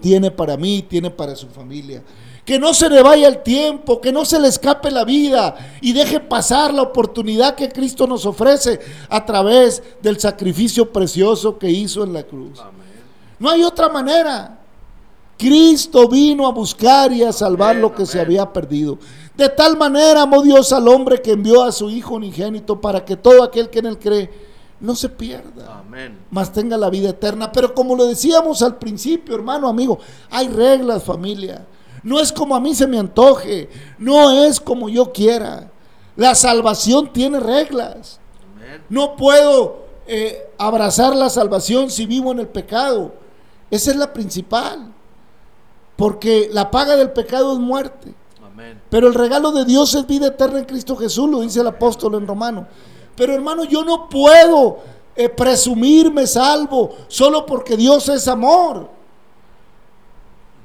tiene 0.00 0.30
para 0.30 0.56
mí, 0.56 0.82
tiene 0.88 1.10
para 1.10 1.36
su 1.36 1.48
familia. 1.48 2.02
Que 2.44 2.58
no 2.58 2.74
se 2.74 2.88
le 2.88 3.02
vaya 3.02 3.28
el 3.28 3.42
tiempo, 3.42 4.00
que 4.00 4.12
no 4.12 4.24
se 4.24 4.40
le 4.40 4.48
escape 4.48 4.90
la 4.90 5.04
vida 5.04 5.54
y 5.80 5.92
deje 5.92 6.20
pasar 6.20 6.74
la 6.74 6.82
oportunidad 6.82 7.54
que 7.54 7.68
Cristo 7.68 8.06
nos 8.06 8.26
ofrece 8.26 8.80
a 9.08 9.24
través 9.24 9.82
del 10.02 10.18
sacrificio 10.18 10.90
precioso 10.90 11.58
que 11.58 11.70
hizo 11.70 12.02
en 12.02 12.12
la 12.12 12.22
cruz. 12.22 12.60
No 13.38 13.50
hay 13.50 13.62
otra 13.62 13.88
manera. 13.88 14.58
Cristo 15.38 16.06
vino 16.08 16.46
a 16.46 16.52
buscar 16.52 17.12
y 17.12 17.22
a 17.22 17.32
salvar 17.32 17.76
lo 17.76 17.94
que 17.94 18.04
se 18.04 18.20
había 18.20 18.52
perdido. 18.52 18.98
De 19.34 19.48
tal 19.48 19.78
manera 19.78 20.22
amó 20.22 20.42
Dios 20.42 20.70
al 20.72 20.86
hombre 20.86 21.22
que 21.22 21.32
envió 21.32 21.62
a 21.62 21.72
su 21.72 21.88
Hijo 21.88 22.16
unigénito 22.16 22.78
para 22.78 23.04
que 23.04 23.16
todo 23.16 23.42
aquel 23.42 23.70
que 23.70 23.78
en 23.78 23.86
él 23.86 23.98
cree 23.98 24.30
no 24.80 24.94
se 24.94 25.08
pierda, 25.08 25.82
mas 26.30 26.52
tenga 26.52 26.76
la 26.76 26.90
vida 26.90 27.10
eterna. 27.10 27.50
Pero 27.52 27.74
como 27.74 27.96
lo 27.96 28.06
decíamos 28.06 28.62
al 28.62 28.76
principio, 28.76 29.34
hermano, 29.34 29.68
amigo, 29.68 29.98
hay 30.30 30.48
reglas, 30.48 31.04
familia. 31.04 31.66
No 32.02 32.20
es 32.20 32.32
como 32.32 32.54
a 32.54 32.60
mí 32.60 32.74
se 32.74 32.86
me 32.86 32.98
antoje, 32.98 33.68
no 33.98 34.44
es 34.44 34.60
como 34.60 34.88
yo 34.88 35.12
quiera. 35.12 35.70
La 36.16 36.34
salvación 36.34 37.12
tiene 37.12 37.40
reglas. 37.40 38.20
No 38.88 39.16
puedo 39.16 39.84
eh, 40.06 40.50
abrazar 40.58 41.14
la 41.14 41.30
salvación 41.30 41.90
si 41.90 42.06
vivo 42.06 42.32
en 42.32 42.40
el 42.40 42.48
pecado. 42.48 43.12
Esa 43.70 43.90
es 43.90 43.96
la 43.96 44.12
principal. 44.12 44.92
Porque 45.96 46.48
la 46.52 46.70
paga 46.70 46.96
del 46.96 47.10
pecado 47.10 47.52
es 47.52 47.58
muerte. 47.58 48.14
Pero 48.88 49.08
el 49.08 49.14
regalo 49.14 49.52
de 49.52 49.64
Dios 49.64 49.94
es 49.94 50.06
vida 50.06 50.26
eterna 50.26 50.58
en 50.58 50.64
Cristo 50.64 50.96
Jesús, 50.96 51.28
lo 51.30 51.40
dice 51.40 51.60
el 51.60 51.66
apóstol 51.66 52.14
en 52.16 52.26
Romano. 52.26 52.66
Pero 53.16 53.34
hermano, 53.34 53.64
yo 53.64 53.84
no 53.84 54.08
puedo 54.08 54.78
eh, 55.14 55.28
presumirme 55.28 56.26
salvo 56.26 56.90
solo 57.08 57.46
porque 57.46 57.76
Dios 57.76 58.08
es 58.08 58.26
amor. 58.28 58.88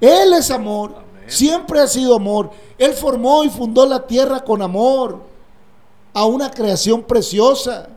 Él 0.01 0.33
es 0.33 0.51
amor, 0.51 0.95
siempre 1.27 1.79
ha 1.79 1.87
sido 1.87 2.15
amor. 2.15 2.51
Él 2.77 2.93
formó 2.93 3.43
y 3.43 3.49
fundó 3.49 3.85
la 3.85 4.05
tierra 4.05 4.43
con 4.43 4.61
amor 4.61 5.21
a 6.13 6.25
una 6.25 6.49
creación 6.49 7.03
preciosa. 7.03 7.89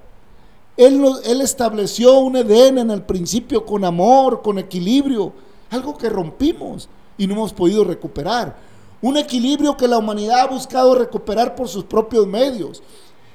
Él, 0.77 1.03
estableció 1.43 2.19
un 2.19 2.37
Edén 2.37 2.79
en 2.79 2.91
el 2.91 3.03
principio 3.03 3.67
con 3.67 3.85
amor, 3.85 4.43
con 4.43 4.59
equilibrio, 4.59 5.33
algo 5.71 5.97
que 5.97 6.09
rompimos 6.09 6.89
y 7.17 7.27
no 7.27 7.35
hemos 7.35 7.53
podido 7.53 7.85
recuperar. 7.85 8.57
Un 9.03 9.17
equilibrio 9.17 9.77
que 9.77 9.89
la 9.89 9.99
humanidad 9.99 10.41
ha 10.41 10.47
buscado 10.47 10.95
recuperar 10.95 11.55
por 11.55 11.69
sus 11.69 11.85
propios 11.85 12.27
medios. 12.27 12.83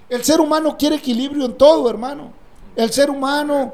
El 0.10 0.24
ser 0.24 0.40
humano 0.40 0.78
quiere 0.78 0.98
equilibrio 0.98 1.46
en 1.46 1.54
todo, 1.54 1.90
hermano. 1.90 2.32
El 2.76 2.92
ser 2.92 3.10
humano 3.10 3.74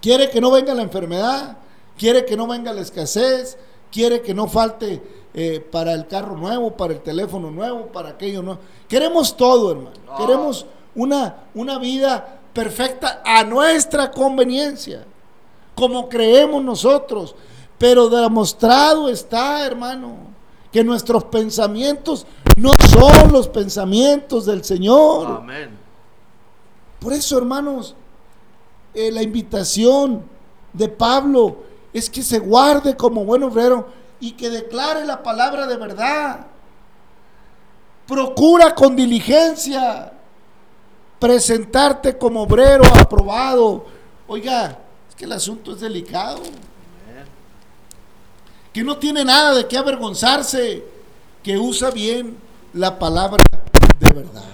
quiere 0.00 0.30
que 0.30 0.40
no 0.40 0.50
venga 0.50 0.74
la 0.74 0.82
enfermedad, 0.82 1.56
quiere 1.96 2.24
que 2.24 2.36
no 2.36 2.46
venga 2.46 2.72
la 2.72 2.80
escasez, 2.80 3.58
quiere 3.90 4.22
que 4.22 4.34
no 4.34 4.48
falte 4.48 5.02
eh, 5.32 5.60
para 5.60 5.92
el 5.92 6.06
carro 6.06 6.36
nuevo, 6.36 6.76
para 6.76 6.92
el 6.92 7.00
teléfono 7.00 7.50
nuevo, 7.50 7.86
para 7.86 8.10
aquello 8.10 8.42
nuevo. 8.42 8.60
Queremos 8.88 9.36
todo, 9.36 9.70
hermano. 9.72 9.92
Queremos 10.16 10.66
una, 10.94 11.44
una 11.54 11.78
vida 11.78 12.40
perfecta 12.52 13.22
a 13.24 13.44
nuestra 13.44 14.10
conveniencia, 14.10 15.04
como 15.74 16.08
creemos 16.08 16.62
nosotros. 16.64 17.34
Pero 17.78 18.08
demostrado 18.08 19.08
está, 19.08 19.64
hermano, 19.64 20.16
que 20.70 20.84
nuestros 20.84 21.24
pensamientos 21.24 22.26
no 22.56 22.72
son 22.90 23.32
los 23.32 23.48
pensamientos 23.48 24.46
del 24.46 24.64
Señor. 24.64 25.26
Amén. 25.42 25.70
Por 26.98 27.12
eso, 27.14 27.38
hermanos, 27.38 27.94
eh, 28.92 29.10
la 29.10 29.22
invitación 29.22 30.24
de 30.72 30.88
Pablo 30.88 31.69
es 31.92 32.08
que 32.08 32.22
se 32.22 32.38
guarde 32.38 32.96
como 32.96 33.24
buen 33.24 33.42
obrero 33.42 33.88
y 34.20 34.32
que 34.32 34.50
declare 34.50 35.04
la 35.04 35.22
palabra 35.22 35.66
de 35.66 35.76
verdad. 35.76 36.46
Procura 38.06 38.74
con 38.74 38.96
diligencia 38.96 40.12
presentarte 41.18 42.16
como 42.16 42.42
obrero 42.42 42.84
aprobado. 42.98 43.86
Oiga, 44.26 44.78
es 45.08 45.14
que 45.14 45.24
el 45.24 45.32
asunto 45.32 45.72
es 45.72 45.80
delicado 45.80 46.40
que 48.72 48.82
no 48.84 48.98
tiene 48.98 49.24
nada 49.24 49.54
de 49.54 49.66
qué 49.66 49.76
avergonzarse, 49.76 50.84
que 51.42 51.58
usa 51.58 51.90
bien 51.90 52.36
la 52.72 52.98
palabra 52.98 53.42
de 53.98 54.12
verdad. 54.12 54.44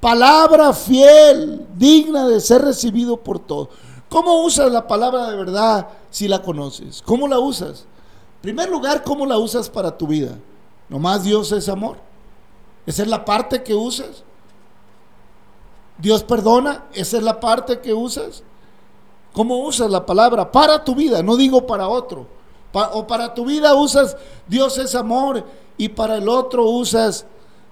Palabra 0.00 0.72
fiel, 0.72 1.66
digna 1.74 2.28
de 2.28 2.40
ser 2.40 2.62
recibido 2.62 3.16
por 3.16 3.40
todos. 3.40 3.68
¿Cómo 4.08 4.42
usas 4.42 4.72
la 4.72 4.86
palabra 4.86 5.30
de 5.30 5.36
verdad 5.36 5.88
si 6.10 6.28
la 6.28 6.42
conoces? 6.42 7.02
¿Cómo 7.04 7.28
la 7.28 7.38
usas? 7.38 7.80
En 8.36 8.42
primer 8.42 8.70
lugar, 8.70 9.02
¿cómo 9.02 9.26
la 9.26 9.38
usas 9.38 9.68
para 9.68 9.96
tu 9.96 10.06
vida? 10.06 10.38
Nomás 10.88 11.24
Dios 11.24 11.52
es 11.52 11.68
amor. 11.68 11.98
Esa 12.86 13.02
es 13.02 13.08
la 13.08 13.24
parte 13.24 13.62
que 13.62 13.74
usas. 13.74 14.24
Dios 15.98 16.22
perdona, 16.22 16.84
esa 16.94 17.18
es 17.18 17.22
la 17.22 17.40
parte 17.40 17.80
que 17.80 17.92
usas. 17.92 18.42
¿Cómo 19.32 19.58
usas 19.58 19.90
la 19.90 20.06
palabra 20.06 20.50
para 20.50 20.82
tu 20.84 20.94
vida? 20.94 21.22
No 21.22 21.36
digo 21.36 21.66
para 21.66 21.88
otro 21.88 22.38
o 22.72 23.06
para 23.06 23.34
tu 23.34 23.44
vida 23.44 23.74
usas 23.74 24.16
Dios 24.46 24.76
es 24.78 24.94
amor 24.94 25.44
y 25.76 25.88
para 25.88 26.16
el 26.16 26.28
otro 26.28 26.64
usas 26.64 27.26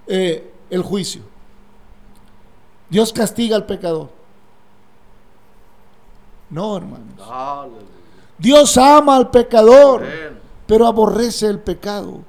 eh, 0.06 0.52
el 0.70 0.82
juicio. 0.82 1.22
Dios 2.88 3.12
castiga 3.12 3.56
al 3.56 3.66
pecador. 3.66 4.15
No, 6.50 6.76
hermanos. 6.76 7.14
Dios 8.38 8.76
ama 8.76 9.16
al 9.16 9.30
pecador, 9.30 10.04
pero 10.66 10.86
aborrece 10.86 11.46
el 11.46 11.58
pecado. 11.58 12.20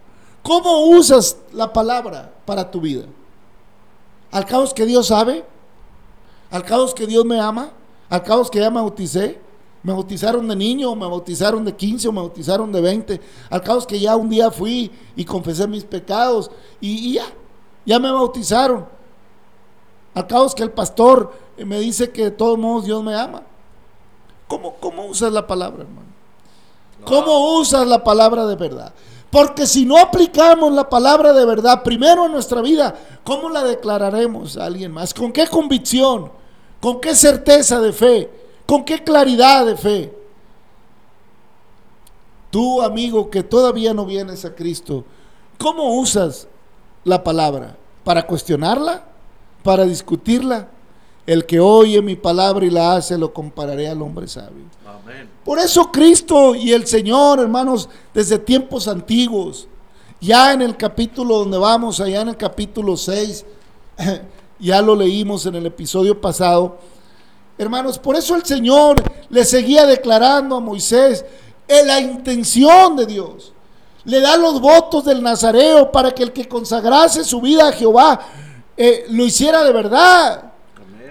¿Cómo 0.41 0.86
usas 0.88 1.38
la 1.51 1.71
palabra 1.71 2.34
para 2.45 2.69
tu 2.71 2.80
vida? 2.80 3.03
¿Al 4.32 4.45
cabo 4.45 4.65
que 4.73 4.86
Dios 4.86 5.08
sabe? 5.08 5.45
¿Al 6.49 6.63
cabo 6.63 6.93
que 6.93 7.06
Dios 7.06 7.25
me 7.25 7.39
ama? 7.39 7.71
¿Al 8.10 8.23
cabo 8.23 8.45
que 8.45 8.60
ya 8.60 8.69
me 8.69 8.80
bauticé? 8.80 9.41
Me 9.84 9.93
bautizaron 9.93 10.47
de 10.47 10.56
niño, 10.56 10.95
me 10.95 11.06
bautizaron 11.06 11.63
de 11.63 11.75
15 11.75 12.08
o 12.08 12.12
me 12.12 12.21
bautizaron 12.21 12.71
de 12.71 12.82
20. 12.82 13.21
Al 13.49 13.62
cabo 13.62 13.80
es 13.80 13.86
que 13.86 13.99
ya 13.99 14.15
un 14.15 14.30
día 14.30 14.49
fui 14.51 14.91
y 15.15 15.23
confesé 15.23 15.67
mis 15.67 15.84
pecados 15.84 16.49
y, 16.82 17.13
ya, 17.13 17.25
ya 17.86 17.99
me 17.99 18.12
bautizaron. 18.12 18.86
Al 20.13 20.27
cabo 20.27 20.45
es 20.45 20.56
que 20.56 20.63
el 20.63 20.71
pastor 20.71 21.34
me 21.58 21.80
dice 21.80 22.10
que 22.10 22.25
de 22.25 22.32
todos 22.32 22.58
modos 22.58 22.86
Dios 22.86 23.03
me 23.03 23.15
ama. 23.15 23.43
¿Cómo, 24.47 24.75
cómo 24.75 25.05
usas 25.05 25.31
la 25.31 25.45
palabra, 25.45 25.83
hermano? 25.83 26.07
¿Cómo 27.05 27.57
usas 27.57 27.86
la 27.88 28.03
palabra 28.03 28.45
de 28.45 28.55
verdad? 28.55 28.93
Porque 29.29 29.67
si 29.67 29.86
no 29.86 29.97
aplicamos 29.97 30.71
la 30.71 30.89
palabra 30.89 31.33
de 31.33 31.45
verdad 31.45 31.83
primero 31.83 32.25
en 32.25 32.31
nuestra 32.31 32.62
vida, 32.62 32.95
¿cómo 33.23 33.49
la 33.49 33.63
declararemos 33.63 34.57
a 34.57 34.65
alguien 34.65 34.91
más? 34.91 35.13
¿Con 35.13 35.31
qué 35.31 35.47
convicción? 35.47 36.31
¿Con 36.79 37.01
qué 37.01 37.15
certeza 37.15 37.79
de 37.81 37.91
fe? 37.91 38.31
¿Con 38.65 38.86
qué 38.86 39.03
claridad 39.03 39.65
de 39.65 39.75
fe? 39.75 40.17
Tú, 42.49 42.81
amigo, 42.81 43.29
que 43.29 43.43
todavía 43.43 43.93
no 43.93 44.05
vienes 44.05 44.45
a 44.45 44.55
Cristo, 44.55 45.03
¿cómo 45.57 45.99
usas 45.99 46.47
la 47.03 47.23
palabra? 47.23 47.75
¿Para 48.03 48.25
cuestionarla? 48.25 49.03
¿Para 49.63 49.83
discutirla? 49.83 50.69
El 51.27 51.45
que 51.45 51.59
oye 51.59 52.01
mi 52.01 52.15
palabra 52.15 52.65
y 52.65 52.69
la 52.69 52.95
hace, 52.95 53.17
lo 53.17 53.33
compararé 53.33 53.89
al 53.89 54.01
hombre 54.01 54.27
sabio. 54.27 54.63
Por 55.43 55.59
eso 55.59 55.91
Cristo 55.91 56.55
y 56.55 56.71
el 56.71 56.87
Señor, 56.87 57.39
hermanos, 57.39 57.89
desde 58.13 58.39
tiempos 58.39 58.87
antiguos, 58.87 59.67
ya 60.19 60.53
en 60.53 60.61
el 60.61 60.75
capítulo 60.75 61.39
donde 61.39 61.57
vamos, 61.57 61.99
allá 61.99 62.21
en 62.21 62.29
el 62.29 62.37
capítulo 62.37 62.97
6, 62.97 63.45
ya 64.59 64.81
lo 64.81 64.95
leímos 64.95 65.45
en 65.45 65.55
el 65.55 65.65
episodio 65.65 66.19
pasado, 66.19 66.77
hermanos, 67.57 67.99
por 67.99 68.15
eso 68.15 68.35
el 68.35 68.45
Señor 68.45 68.95
le 69.29 69.43
seguía 69.43 69.85
declarando 69.85 70.55
a 70.55 70.59
Moisés 70.61 71.25
en 71.67 71.87
la 71.87 71.99
intención 71.99 72.95
de 72.95 73.05
Dios. 73.05 73.53
Le 74.05 74.21
da 74.21 74.37
los 74.37 74.61
votos 74.61 75.03
del 75.03 75.21
Nazareo 75.21 75.91
para 75.91 76.11
que 76.11 76.23
el 76.23 76.31
que 76.31 76.47
consagrase 76.47 77.25
su 77.25 77.41
vida 77.41 77.67
a 77.67 77.73
Jehová 77.73 78.21
eh, 78.77 79.05
lo 79.09 79.25
hiciera 79.25 79.63
de 79.63 79.73
verdad. 79.73 80.46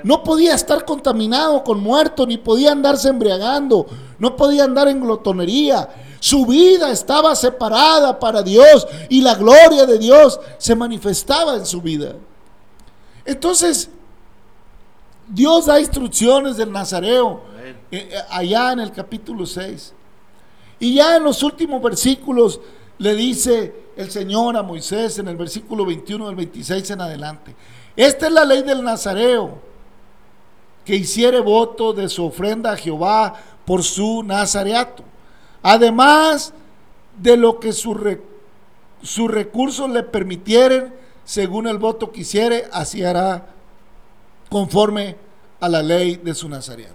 No 0.06 0.22
podía 0.22 0.54
estar 0.54 0.84
contaminado 0.84 1.64
con 1.64 1.80
muerto, 1.80 2.28
ni 2.28 2.38
podía 2.38 2.70
andarse 2.70 3.08
embriagando, 3.08 3.88
no 4.20 4.36
podía 4.36 4.62
andar 4.62 4.86
en 4.86 5.00
glotonería. 5.00 5.88
Su 6.20 6.46
vida 6.46 6.92
estaba 6.92 7.34
separada 7.34 8.16
para 8.20 8.40
Dios 8.40 8.86
y 9.08 9.20
la 9.20 9.34
gloria 9.34 9.84
de 9.84 9.98
Dios 9.98 10.38
se 10.58 10.76
manifestaba 10.76 11.56
en 11.56 11.66
su 11.66 11.82
vida. 11.82 12.14
Entonces, 13.24 13.90
Dios 15.26 15.66
da 15.66 15.80
instrucciones 15.80 16.56
del 16.56 16.70
Nazareo 16.70 17.40
eh, 17.64 17.74
eh, 17.90 18.14
allá 18.30 18.74
en 18.74 18.78
el 18.78 18.92
capítulo 18.92 19.44
6. 19.44 19.92
Y 20.78 20.94
ya 20.94 21.16
en 21.16 21.24
los 21.24 21.42
últimos 21.42 21.82
versículos 21.82 22.60
le 22.98 23.16
dice 23.16 23.74
el 23.96 24.08
Señor 24.12 24.56
a 24.56 24.62
Moisés 24.62 25.18
en 25.18 25.26
el 25.26 25.36
versículo 25.36 25.84
21 25.84 26.28
del 26.28 26.36
26 26.36 26.90
en 26.92 27.00
adelante. 27.00 27.56
Esta 27.96 28.28
es 28.28 28.32
la 28.32 28.44
ley 28.44 28.62
del 28.62 28.84
Nazareo, 28.84 29.65
que 30.86 30.94
hiciere 30.94 31.40
voto 31.40 31.92
de 31.92 32.08
su 32.08 32.24
ofrenda 32.24 32.72
a 32.72 32.76
Jehová 32.76 33.34
por 33.66 33.82
su 33.82 34.22
nazareato. 34.22 35.02
Además 35.60 36.54
de 37.18 37.36
lo 37.36 37.58
que 37.58 37.72
sus 37.72 37.98
recursos 39.28 39.90
le 39.90 40.04
permitieren, 40.04 40.94
según 41.24 41.66
el 41.66 41.78
voto 41.78 42.12
que 42.12 42.20
hiciere, 42.20 42.68
así 42.72 43.02
hará 43.02 43.48
conforme 44.48 45.16
a 45.58 45.68
la 45.68 45.82
ley 45.82 46.16
de 46.16 46.34
su 46.34 46.48
nazareato. 46.48 46.94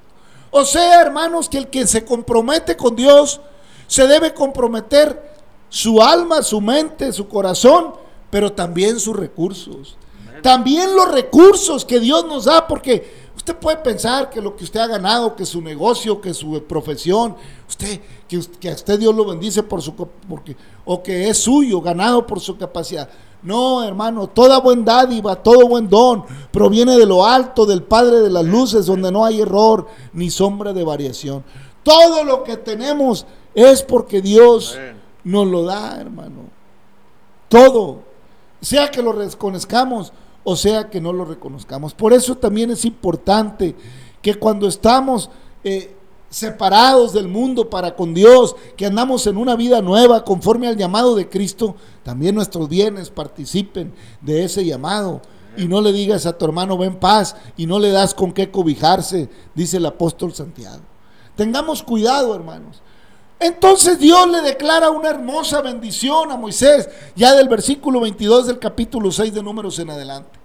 O 0.52 0.64
sea, 0.64 1.02
hermanos, 1.02 1.50
que 1.50 1.58
el 1.58 1.68
que 1.68 1.86
se 1.86 2.06
compromete 2.06 2.78
con 2.78 2.96
Dios 2.96 3.42
se 3.88 4.08
debe 4.08 4.34
comprometer 4.34 5.34
su 5.68 6.02
alma, 6.02 6.44
su 6.44 6.62
mente, 6.62 7.12
su 7.12 7.28
corazón, 7.28 7.96
pero 8.30 8.54
también 8.54 9.02
sus 9.02 9.18
recursos. 9.18 9.98
También 10.42 10.96
los 10.96 11.12
recursos 11.12 11.84
que 11.86 12.00
Dios 12.00 12.26
nos 12.26 12.46
da, 12.46 12.68
porque 12.68 13.21
usted 13.36 13.56
puede 13.56 13.78
pensar 13.78 14.30
que 14.30 14.42
lo 14.42 14.56
que 14.56 14.64
usted 14.64 14.80
ha 14.80 14.88
ganado, 14.88 15.36
que 15.36 15.46
su 15.46 15.62
negocio, 15.62 16.22
que 16.22 16.34
su 16.34 16.64
profesión, 16.64 17.36
usted, 17.68 18.02
que, 18.28 18.70
a 18.70 18.74
usted 18.74 19.00
Dios 19.00 19.16
lo 19.16 19.26
bendice 19.26 19.64
por 19.64 19.82
su, 19.82 19.96
porque, 19.96 20.56
o 20.86 21.02
que 21.02 21.30
es 21.30 21.38
suyo, 21.38 21.82
ganado 21.82 22.26
por 22.26 22.40
su 22.40 22.58
capacidad. 22.58 23.10
No, 23.44 23.84
hermano, 23.84 24.28
toda 24.28 24.60
buen 24.60 24.86
dádiva, 24.86 25.36
todo 25.36 25.68
buen 25.68 25.90
don 25.90 26.24
proviene 26.52 26.98
de 26.98 27.08
lo 27.08 27.26
alto, 27.26 27.66
del 27.66 27.82
Padre 27.82 28.20
de 28.20 28.30
las 28.30 28.46
luces, 28.46 28.86
donde 28.86 29.12
no 29.12 29.26
hay 29.26 29.42
error 29.42 29.88
ni 30.14 30.30
sombra 30.30 30.74
de 30.74 30.84
variación. 30.84 31.44
Todo 31.84 32.24
lo 32.24 32.44
que 32.44 32.58
tenemos 32.58 33.26
es 33.56 33.82
porque 33.82 34.22
Dios 34.22 34.78
nos 35.24 35.48
lo 35.48 35.64
da, 35.64 36.00
hermano. 36.00 36.44
Todo. 37.50 38.00
Sea 38.62 38.92
que 38.92 39.02
lo 39.02 39.12
reconozcamos 39.12 40.14
o 40.44 40.56
sea 40.56 40.90
que 40.90 41.02
no 41.02 41.14
lo 41.14 41.26
reconozcamos. 41.26 41.94
Por 41.94 42.14
eso 42.14 42.36
también 42.36 42.72
es 42.72 42.86
importante 42.86 43.76
que 44.22 44.36
cuando 44.36 44.68
estamos 44.68 45.30
eh, 45.64 45.96
separados 46.30 47.14
del 47.14 47.28
mundo 47.28 47.70
para 47.70 47.96
con 47.96 48.14
Dios, 48.14 48.56
que 48.78 48.86
andamos 48.86 49.28
en 49.28 49.38
una 49.38 49.56
vida 49.56 49.82
nueva 49.82 50.24
conforme 50.24 50.68
al 50.68 50.78
llamado 50.78 51.16
de 51.16 51.30
Cristo, 51.30 51.76
también 52.04 52.36
nuestros 52.36 52.70
bienes 52.70 53.10
participen 53.10 53.94
de 54.22 54.46
ese 54.46 54.66
llamado. 54.66 55.22
Y 55.58 55.68
no 55.68 55.82
le 55.82 55.92
digas 55.92 56.26
a 56.26 56.38
tu 56.38 56.46
hermano, 56.46 56.78
ven 56.78 56.96
paz, 56.96 57.36
y 57.58 57.66
no 57.66 57.78
le 57.78 57.92
das 57.92 58.14
con 58.14 58.32
qué 58.32 58.50
cobijarse, 58.50 59.30
dice 59.54 59.78
el 59.78 59.86
apóstol 59.86 60.34
Santiago. 60.34 60.82
Tengamos 61.36 61.84
cuidado, 61.84 62.34
hermanos. 62.34 62.82
Entonces 63.42 63.98
Dios 63.98 64.30
le 64.30 64.42
declara 64.42 64.92
una 64.92 65.10
hermosa 65.10 65.62
bendición 65.62 66.32
a 66.32 66.38
Moisés, 66.38 66.88
ya 67.16 67.34
del 67.34 67.50
versículo 67.50 68.00
22 68.00 68.46
del 68.46 68.60
capítulo 68.60 69.12
6 69.12 69.34
de 69.34 69.42
números 69.42 69.80
en 69.80 69.90
adelante. 69.90 70.40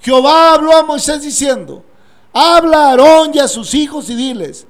Jehová 0.00 0.54
habló 0.54 0.76
a 0.76 0.84
Moisés 0.84 1.22
diciendo, 1.22 1.82
habla 2.32 2.84
a 2.84 2.90
Aarón 2.90 3.32
y 3.34 3.40
a 3.40 3.48
sus 3.48 3.74
hijos 3.74 4.08
y 4.10 4.14
diles, 4.14 4.64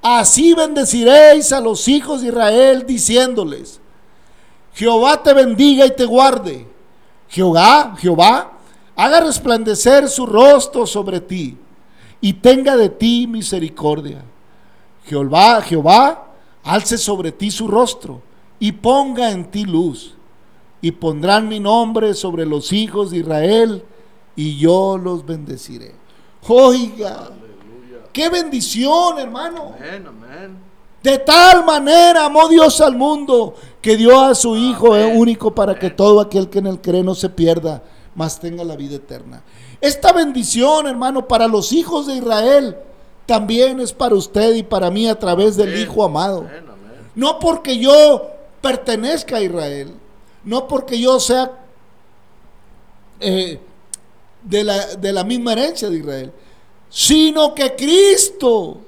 así 0.00 0.54
bendeciréis 0.54 1.52
a 1.52 1.60
los 1.60 1.86
hijos 1.86 2.22
de 2.22 2.28
Israel 2.28 2.86
diciéndoles, 2.86 3.78
Jehová 4.72 5.22
te 5.22 5.34
bendiga 5.34 5.84
y 5.84 5.94
te 5.94 6.06
guarde. 6.06 6.66
Jehová, 7.28 7.94
Jehová, 7.98 8.52
haga 8.96 9.20
resplandecer 9.20 10.08
su 10.08 10.24
rostro 10.24 10.86
sobre 10.86 11.20
ti 11.20 11.58
y 12.22 12.32
tenga 12.32 12.74
de 12.74 12.88
ti 12.88 13.26
misericordia. 13.26 14.24
Jehová, 15.04 15.60
Jehová, 15.60 16.27
alce 16.68 16.98
sobre 16.98 17.32
ti 17.32 17.50
su 17.50 17.66
rostro 17.66 18.20
y 18.60 18.72
ponga 18.72 19.30
en 19.30 19.50
ti 19.50 19.64
luz. 19.64 20.14
Y 20.80 20.92
pondrán 20.92 21.48
mi 21.48 21.58
nombre 21.58 22.14
sobre 22.14 22.46
los 22.46 22.72
hijos 22.72 23.10
de 23.10 23.18
Israel 23.18 23.82
y 24.36 24.58
yo 24.58 24.96
los 24.96 25.26
bendeciré. 25.26 25.94
Oiga, 26.46 27.30
qué 28.12 28.28
bendición, 28.28 29.18
hermano. 29.18 29.74
De 31.02 31.18
tal 31.18 31.64
manera 31.64 32.26
amó 32.26 32.48
Dios 32.48 32.80
al 32.80 32.96
mundo 32.96 33.54
que 33.80 33.96
dio 33.96 34.20
a 34.20 34.34
su 34.34 34.56
Hijo 34.56 34.90
único 34.90 35.54
para 35.54 35.78
que 35.78 35.90
todo 35.90 36.20
aquel 36.20 36.48
que 36.48 36.58
en 36.58 36.66
él 36.66 36.80
cree 36.80 37.02
no 37.02 37.14
se 37.14 37.30
pierda, 37.30 37.82
mas 38.14 38.38
tenga 38.38 38.62
la 38.62 38.76
vida 38.76 38.96
eterna. 38.96 39.42
Esta 39.80 40.12
bendición, 40.12 40.86
hermano, 40.86 41.26
para 41.26 41.48
los 41.48 41.72
hijos 41.72 42.06
de 42.06 42.16
Israel 42.16 42.76
también 43.28 43.78
es 43.78 43.92
para 43.92 44.14
usted 44.14 44.54
y 44.54 44.62
para 44.62 44.90
mí 44.90 45.06
a 45.06 45.18
través 45.18 45.54
del 45.54 45.78
Hijo 45.78 46.02
amado. 46.02 46.48
No 47.14 47.38
porque 47.38 47.76
yo 47.76 48.30
pertenezca 48.62 49.36
a 49.36 49.42
Israel, 49.42 49.92
no 50.44 50.66
porque 50.66 50.98
yo 50.98 51.20
sea 51.20 51.52
eh, 53.20 53.60
de, 54.42 54.64
la, 54.64 54.96
de 54.96 55.12
la 55.12 55.24
misma 55.24 55.52
herencia 55.52 55.90
de 55.90 55.98
Israel, 55.98 56.32
sino 56.88 57.54
que 57.54 57.76
Cristo 57.76 58.78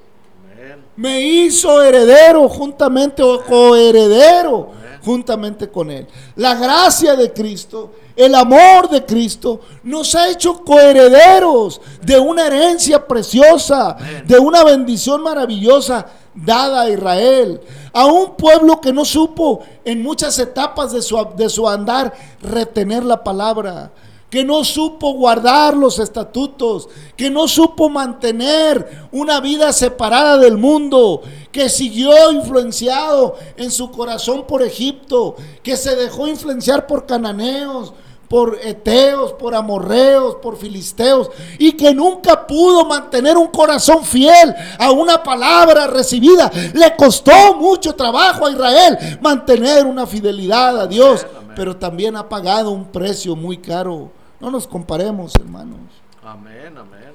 me 0.95 1.21
hizo 1.21 1.79
heredero 1.83 2.49
juntamente 2.49 3.21
o 3.21 3.43
coheredero 3.45 4.71
juntamente 5.03 5.69
con 5.69 5.91
Él. 5.91 6.07
La 6.35 6.55
gracia 6.55 7.15
de 7.15 7.31
Cristo, 7.31 7.91
el 8.15 8.35
amor 8.35 8.89
de 8.89 9.05
Cristo, 9.05 9.61
nos 9.83 10.13
ha 10.15 10.29
hecho 10.29 10.63
coherederos 10.63 11.81
de 12.01 12.19
una 12.19 12.47
herencia 12.47 13.05
preciosa, 13.07 13.97
de 14.25 14.39
una 14.39 14.63
bendición 14.63 15.21
maravillosa 15.23 16.07
dada 16.33 16.81
a 16.81 16.89
Israel, 16.89 17.61
a 17.93 18.05
un 18.05 18.35
pueblo 18.35 18.79
que 18.79 18.93
no 18.93 19.03
supo 19.05 19.61
en 19.83 20.01
muchas 20.01 20.37
etapas 20.39 20.91
de 20.91 21.01
su, 21.01 21.17
de 21.35 21.49
su 21.49 21.67
andar 21.67 22.13
retener 22.41 23.03
la 23.03 23.23
palabra 23.23 23.91
que 24.31 24.45
no 24.45 24.63
supo 24.63 25.13
guardar 25.13 25.75
los 25.75 25.99
estatutos, 25.99 26.87
que 27.17 27.29
no 27.29 27.49
supo 27.49 27.89
mantener 27.89 29.09
una 29.11 29.41
vida 29.41 29.73
separada 29.73 30.37
del 30.37 30.57
mundo, 30.57 31.21
que 31.51 31.67
siguió 31.67 32.31
influenciado 32.31 33.35
en 33.57 33.69
su 33.69 33.91
corazón 33.91 34.47
por 34.47 34.63
Egipto, 34.63 35.35
que 35.61 35.75
se 35.75 35.97
dejó 35.97 36.29
influenciar 36.29 36.87
por 36.87 37.05
cananeos, 37.05 37.93
por 38.29 38.57
eteos, 38.63 39.33
por 39.33 39.53
amorreos, 39.53 40.35
por 40.35 40.55
filisteos, 40.55 41.29
y 41.59 41.73
que 41.73 41.93
nunca 41.93 42.47
pudo 42.47 42.85
mantener 42.85 43.35
un 43.35 43.47
corazón 43.47 44.05
fiel 44.05 44.55
a 44.79 44.91
una 44.91 45.21
palabra 45.21 45.87
recibida. 45.87 46.49
Le 46.73 46.95
costó 46.95 47.55
mucho 47.55 47.93
trabajo 47.95 48.45
a 48.45 48.51
Israel 48.51 48.97
mantener 49.21 49.85
una 49.85 50.07
fidelidad 50.07 50.79
a 50.79 50.87
Dios, 50.87 51.27
pero 51.53 51.75
también 51.75 52.15
ha 52.15 52.29
pagado 52.29 52.71
un 52.71 52.85
precio 52.85 53.35
muy 53.35 53.57
caro 53.57 54.20
no 54.41 54.49
nos 54.49 54.67
comparemos, 54.67 55.35
hermanos. 55.35 55.79
Amén, 56.23 56.75
amén. 56.77 57.13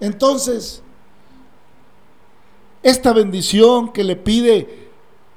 Entonces, 0.00 0.82
esta 2.82 3.12
bendición 3.12 3.92
que 3.92 4.04
le 4.04 4.16
pide 4.16 4.88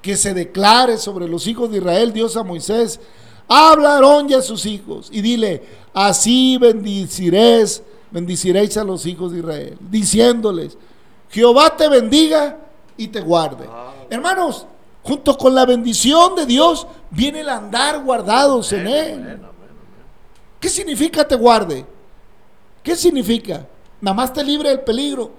que 0.02 0.18
se 0.18 0.34
declare 0.34 0.98
sobre 0.98 1.28
los 1.28 1.48
hijos 1.48 1.72
de 1.72 1.78
Israel, 1.78 2.12
Dios 2.12 2.36
a 2.36 2.44
Moisés, 2.44 3.00
habla 3.48 3.92
a 3.92 3.96
Aarón 3.96 4.30
y 4.30 4.34
a 4.34 4.42
sus 4.42 4.66
hijos 4.66 5.10
y 5.12 5.22
dile, 5.22 5.64
así 5.94 6.58
bendiciréis, 6.58 7.82
bendiciréis 8.12 8.76
a 8.78 8.84
los 8.84 9.06
hijos 9.06 9.32
de 9.32 9.40
Israel, 9.40 9.78
diciéndoles, 9.80 10.78
Jehová 11.30 11.76
te 11.78 11.88
bendiga 11.88 12.58
y 12.98 13.08
te 13.08 13.22
guarde. 13.22 13.70
Hermanos, 14.10 14.66
junto 15.02 15.38
con 15.38 15.56
la 15.56 15.66
bendición 15.66 16.36
de 16.36 16.46
Dios 16.46 16.88
viene 17.10 17.40
el 17.40 17.50
andar 17.50 18.04
guardados 18.04 18.74
en 18.74 18.88
Él. 18.88 19.42
¿Qué 20.62 20.70
significa 20.70 21.28
te 21.28 21.36
guarde? 21.36 21.86
¿Qué 22.82 22.96
significa? 22.96 23.68
nada 24.02 24.16
más 24.16 24.34
te 24.34 24.44
libre 24.44 24.70
del 24.70 24.82
peligro. 24.82 25.32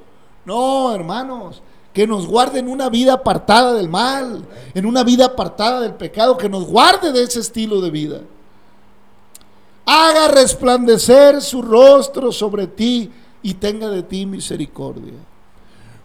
No, 0.44 0.94
hermanos, 0.94 1.61
que 1.92 2.06
nos 2.06 2.26
guarde 2.26 2.61
en 2.61 2.68
una 2.68 2.88
vida 2.88 3.12
apartada 3.12 3.74
del 3.74 3.88
mal, 3.88 4.44
en 4.72 4.87
una 4.87 5.04
vida 5.04 5.26
apartada 5.26 5.80
del 5.80 5.94
pecado, 5.94 6.38
que 6.38 6.48
nos 6.48 6.64
guarde 6.64 7.12
de 7.12 7.22
ese 7.22 7.40
estilo 7.40 7.80
de 7.80 7.90
vida. 7.90 8.20
Haga 9.85 10.28
resplandecer 10.28 11.42
su 11.42 11.61
rostro 11.61 12.32
sobre 12.32 12.68
ti 12.68 13.11
y 13.42 13.54
tenga 13.54 13.88
de 13.88 14.02
ti 14.02 14.24
misericordia. 14.24 15.14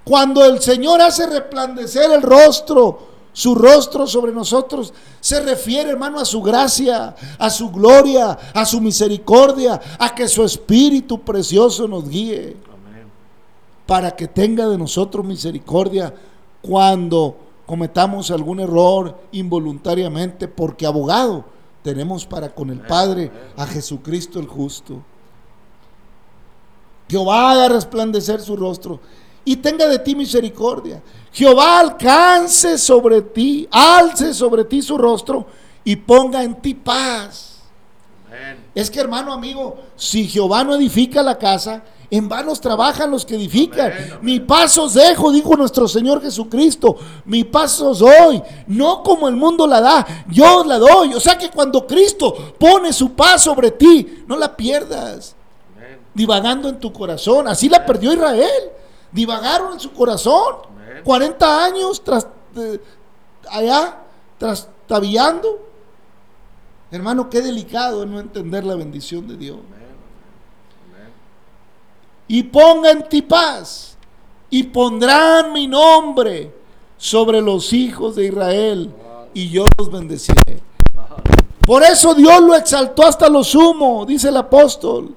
Cuando 0.03 0.43
el 0.43 0.61
Señor 0.61 1.01
hace 1.01 1.27
resplandecer 1.27 2.11
el 2.11 2.21
rostro, 2.21 3.06
su 3.37 3.53
rostro 3.53 4.07
sobre 4.07 4.31
nosotros, 4.31 4.91
se 5.19 5.39
refiere, 5.41 5.91
hermano, 5.91 6.19
a 6.19 6.25
su 6.25 6.41
gracia, 6.41 7.15
a 7.37 7.51
su 7.51 7.69
gloria, 7.69 8.35
a 8.51 8.65
su 8.65 8.81
misericordia, 8.81 9.79
a 9.99 10.15
que 10.15 10.27
su 10.27 10.43
Espíritu 10.43 11.21
precioso 11.21 11.87
nos 11.87 12.09
guíe 12.09 12.57
para 13.85 14.15
que 14.15 14.27
tenga 14.27 14.67
de 14.67 14.79
nosotros 14.79 15.23
misericordia 15.23 16.15
cuando 16.63 17.37
cometamos 17.67 18.31
algún 18.31 18.59
error 18.59 19.15
involuntariamente, 19.31 20.47
porque 20.47 20.87
abogado 20.87 21.45
tenemos 21.83 22.25
para 22.25 22.55
con 22.55 22.71
el 22.71 22.81
Padre 22.81 23.31
a 23.55 23.67
Jesucristo 23.67 24.39
el 24.39 24.47
justo. 24.47 25.03
Jehová 27.07 27.51
haga 27.51 27.69
resplandecer 27.69 28.41
su 28.41 28.57
rostro 28.57 28.99
y 29.47 29.55
tenga 29.55 29.87
de 29.87 29.97
ti 29.99 30.13
misericordia. 30.13 31.01
Jehová 31.31 31.79
alcance 31.79 32.77
sobre 32.77 33.21
ti, 33.21 33.65
alce 33.71 34.33
sobre 34.33 34.65
ti 34.65 34.81
su 34.81 34.97
rostro 34.97 35.45
y 35.85 35.95
ponga 35.95 36.43
en 36.43 36.55
ti 36.55 36.73
paz. 36.73 37.59
Es 38.75 38.91
que 38.91 38.99
hermano 38.99 39.31
amigo, 39.31 39.77
si 39.95 40.27
Jehová 40.27 40.65
no 40.65 40.75
edifica 40.75 41.23
la 41.23 41.37
casa, 41.37 41.81
en 42.11 42.27
vanos 42.27 42.59
trabajan 42.59 43.09
los 43.09 43.25
que 43.25 43.35
edifican. 43.35 43.93
Mi 44.21 44.41
paso 44.41 44.83
os 44.83 44.95
dejo, 44.95 45.31
dijo 45.31 45.55
nuestro 45.55 45.87
Señor 45.87 46.21
Jesucristo. 46.21 46.97
Mi 47.23 47.45
paso 47.45 47.91
os 47.91 47.99
doy. 47.99 48.43
No 48.67 49.01
como 49.01 49.29
el 49.29 49.37
mundo 49.37 49.65
la 49.65 49.79
da, 49.79 50.25
yo 50.29 50.65
la 50.65 50.77
doy. 50.77 51.13
O 51.13 51.21
sea 51.21 51.37
que 51.37 51.49
cuando 51.49 51.87
Cristo 51.87 52.53
pone 52.59 52.91
su 52.91 53.13
paz 53.13 53.43
sobre 53.43 53.71
ti, 53.71 54.25
no 54.27 54.35
la 54.35 54.57
pierdas. 54.57 55.37
Divagando 56.13 56.67
en 56.67 56.81
tu 56.81 56.91
corazón. 56.91 57.47
Así 57.47 57.69
la 57.69 57.85
perdió 57.85 58.11
Israel. 58.11 58.73
Divagaron 59.17 59.73
en 59.73 59.79
su 59.79 59.91
corazón. 59.91 60.55
40 61.03 61.65
años 61.65 62.03
tras, 62.03 62.27
allá, 63.49 63.97
trastabillando. 64.37 65.59
Hermano, 66.91 67.29
qué 67.29 67.41
delicado 67.41 68.05
no 68.05 68.19
entender 68.19 68.63
la 68.63 68.75
bendición 68.75 69.27
de 69.27 69.37
Dios 69.37 69.57
y 72.27 72.43
ponga 72.43 72.91
en 72.91 73.07
ti 73.07 73.21
paz, 73.21 73.95
y 74.49 74.63
pondrán 74.63 75.53
mi 75.53 75.67
nombre 75.67 76.53
sobre 76.97 77.41
los 77.41 77.73
hijos 77.73 78.15
de 78.15 78.27
Israel, 78.27 78.93
y 79.33 79.49
yo 79.49 79.65
los 79.77 79.91
bendeciré. 79.91 80.61
Por 81.65 81.83
eso 81.83 82.13
Dios 82.13 82.41
lo 82.41 82.55
exaltó 82.55 83.05
hasta 83.05 83.29
lo 83.29 83.43
sumo, 83.43 84.05
dice 84.05 84.29
el 84.29 84.37
apóstol, 84.37 85.15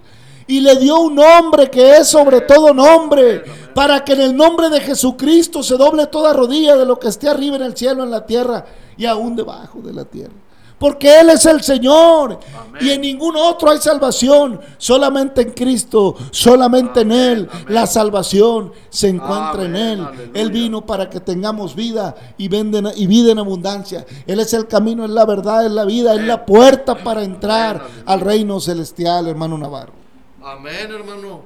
y 0.51 0.59
le 0.59 0.77
dio 0.77 0.99
un 0.99 1.15
nombre 1.15 1.71
que 1.71 1.99
es 1.99 2.09
sobre 2.09 2.41
todo 2.41 2.75
nombre, 2.75 3.45
para 3.73 4.05
que 4.05 4.15
en 4.15 4.21
el 4.21 4.37
nombre 4.37 4.69
de 4.69 4.81
Jesucristo 4.81 5.63
se 5.63 5.77
doble 5.77 6.09
toda 6.09 6.33
rodilla 6.33 6.77
de 6.77 6.85
lo 6.85 6.99
que 6.99 7.07
esté 7.07 7.29
arriba 7.29 7.55
en 7.55 7.63
el 7.63 7.77
cielo, 7.77 8.03
en 8.03 8.11
la 8.11 8.27
tierra 8.27 8.67
y 8.97 9.07
aún 9.07 9.37
debajo 9.37 9.81
de 9.81 9.93
la 9.93 10.05
tierra 10.05 10.35
porque 10.81 11.21
Él 11.21 11.29
es 11.29 11.45
el 11.45 11.63
Señor 11.63 12.41
y 12.81 12.89
en 12.89 13.03
ningún 13.03 13.37
otro 13.37 13.71
hay 13.71 13.77
salvación, 13.79 14.59
solamente 14.79 15.43
en 15.43 15.51
Cristo, 15.51 16.17
solamente 16.31 17.03
en 17.03 17.13
Él 17.13 17.49
la 17.69 17.87
salvación 17.87 18.73
se 18.89 19.09
encuentra 19.09 19.65
en 19.65 19.77
Él. 19.77 20.09
Él 20.33 20.51
vino 20.51 20.87
para 20.87 21.11
que 21.11 21.21
tengamos 21.21 21.75
vida 21.75 22.17
y, 22.39 22.47
y 22.47 23.07
vida 23.07 23.33
en 23.33 23.39
abundancia. 23.39 24.07
Él 24.27 24.41
es 24.41 24.55
el 24.55 24.67
camino, 24.67 25.05
es 25.05 25.11
la 25.11 25.27
verdad, 25.27 25.67
es 25.67 25.71
la 25.71 25.85
vida, 25.85 26.15
es 26.15 26.23
la 26.23 26.47
puerta 26.47 26.95
para 26.95 27.25
entrar 27.25 27.87
al 28.07 28.21
reino 28.21 28.59
celestial, 28.59 29.29
hermano 29.29 29.59
Navarro. 29.59 30.00
Amén, 30.43 30.91
hermano. 30.91 31.43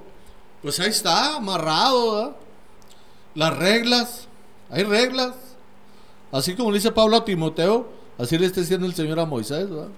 Pues 0.62 0.80
ahí 0.80 0.90
está, 0.90 1.37
amarrado. 1.37 2.37
Las 3.35 3.57
reglas, 3.57 4.28
hay 4.70 4.85
reglas. 4.85 5.35
Así 6.30 6.54
como 6.54 6.72
dice 6.72 6.90
Pablo 6.92 7.16
a 7.16 7.24
Timoteo, 7.24 7.88
Así 8.18 8.38
le 8.38 8.46
está 8.46 8.61
diciendo 8.61 8.87
el 8.87 8.94
Señor 8.94 9.18
a 9.18 9.26
Moisés, 9.26 9.68
¿verdad? 9.68 9.88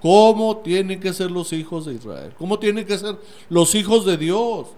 ¿Cómo 0.00 0.56
tienen 0.58 1.00
que 1.00 1.12
ser 1.12 1.30
los 1.30 1.52
hijos 1.52 1.84
de 1.86 1.94
Israel? 1.94 2.32
¿Cómo 2.38 2.58
tienen 2.58 2.86
que 2.86 2.98
ser 2.98 3.18
los 3.48 3.74
hijos 3.74 4.04
de 4.04 4.16
Dios? 4.16 4.68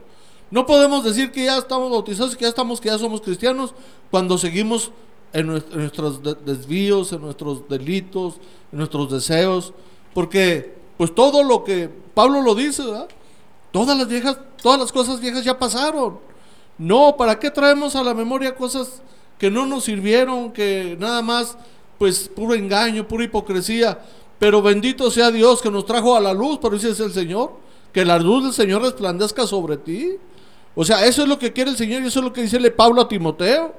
No 0.51 0.67
podemos 0.67 1.05
decir 1.05 1.31
que 1.31 1.45
ya 1.45 1.57
estamos 1.57 1.91
bautizados, 1.91 2.37
que 2.37 2.43
ya 2.43 2.49
estamos, 2.49 2.81
que 2.81 2.89
ya 2.89 2.99
somos 2.99 3.21
cristianos, 3.21 3.75
cuando 4.11 4.37
seguimos 4.39 4.91
en, 5.33 5.47
nuestros 5.47 6.21
desvíos, 6.45 7.13
en 7.13 7.23
nuestros 7.23 7.69
delitos, 7.69 8.35
en 8.71 8.79
nuestros 8.79 9.11
deseos, 9.11 9.73
porque 10.13 10.75
pues 10.97 11.15
todo 11.15 11.43
lo 11.43 11.65
que 11.65 11.89
Pablo 12.13 12.43
lo 12.43 12.55
dice, 12.55 12.85
¿verdad? 12.85 13.09
Todas 13.75 13.99
las 13.99 14.07
viejas, 14.07 14.39
todas 14.63 14.79
las 14.79 14.93
cosas 14.93 15.19
viejas 15.19 15.43
ya 15.43 15.59
pasaron. 15.59 16.21
No, 16.79 17.17
¿para 17.17 17.41
qué 17.41 17.51
traemos 17.51 17.97
a 17.97 18.05
la 18.05 18.15
memoria 18.15 18.55
cosas 18.55 19.03
que 19.37 19.51
no 19.51 19.67
nos 19.67 19.83
sirvieron, 19.83 20.53
que 20.53 20.97
nada 21.01 21.23
más 21.23 21.57
pues 21.99 22.29
puro 22.29 22.55
engaño, 22.55 23.09
pura 23.09 23.25
hipocresía. 23.25 23.99
Pero 24.39 24.63
bendito 24.63 25.11
sea 25.11 25.33
Dios 25.33 25.61
que 25.61 25.73
nos 25.73 25.87
trajo 25.87 26.15
a 26.15 26.21
la 26.21 26.33
luz, 26.33 26.61
pero 26.63 26.77
es 26.77 26.85
el 26.85 27.13
Señor, 27.13 27.55
que 27.93 28.05
la 28.05 28.17
luz 28.17 28.45
del 28.45 28.53
Señor 28.53 28.81
resplandezca 28.83 29.45
sobre 29.45 29.77
ti. 29.77 30.19
O 30.77 30.85
sea, 30.85 31.05
eso 31.05 31.23
es 31.23 31.29
lo 31.29 31.41
que 31.41 31.53
quiere 31.53 31.73
el 31.73 31.77
Señor 31.77 32.01
y 32.03 32.07
eso 32.07 32.21
es 32.21 32.25
lo 32.25 32.33
que 32.33 32.43
dice 32.43 32.71
Pablo 32.71 33.03
a 33.03 33.09
Timoteo. 33.09 33.75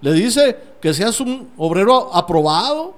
Le 0.00 0.12
dice 0.12 0.58
que 0.82 0.92
seas 0.92 1.20
un 1.20 1.50
obrero 1.56 2.12
aprobado, 2.12 2.96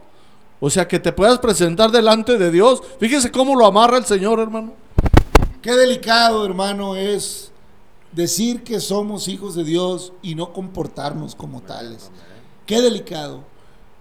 o 0.61 0.71
sea, 0.71 0.89
que 0.89 0.99
te 0.99 1.13
puedas 1.13 1.41
presentar 1.41 1.91
delante 1.91 2.39
de 2.39 2.51
Dios. 2.51 2.83
Fíjese 2.99 3.31
cómo 3.31 3.55
lo 3.55 3.67
amarra 3.67 3.99
el 3.99 4.07
Señor, 4.07 4.41
hermano. 4.41 4.81
Qué 5.63 5.77
delicado, 5.77 6.45
hermano, 6.45 6.97
es 6.97 7.53
decir 8.11 8.65
que 8.65 8.81
somos 8.81 9.29
hijos 9.29 9.55
de 9.55 9.63
Dios 9.63 10.13
y 10.21 10.35
no 10.35 10.53
comportarnos 10.53 11.37
como 11.37 11.63
tales. 11.63 12.11
Qué 12.67 12.83
delicado. 12.83 13.45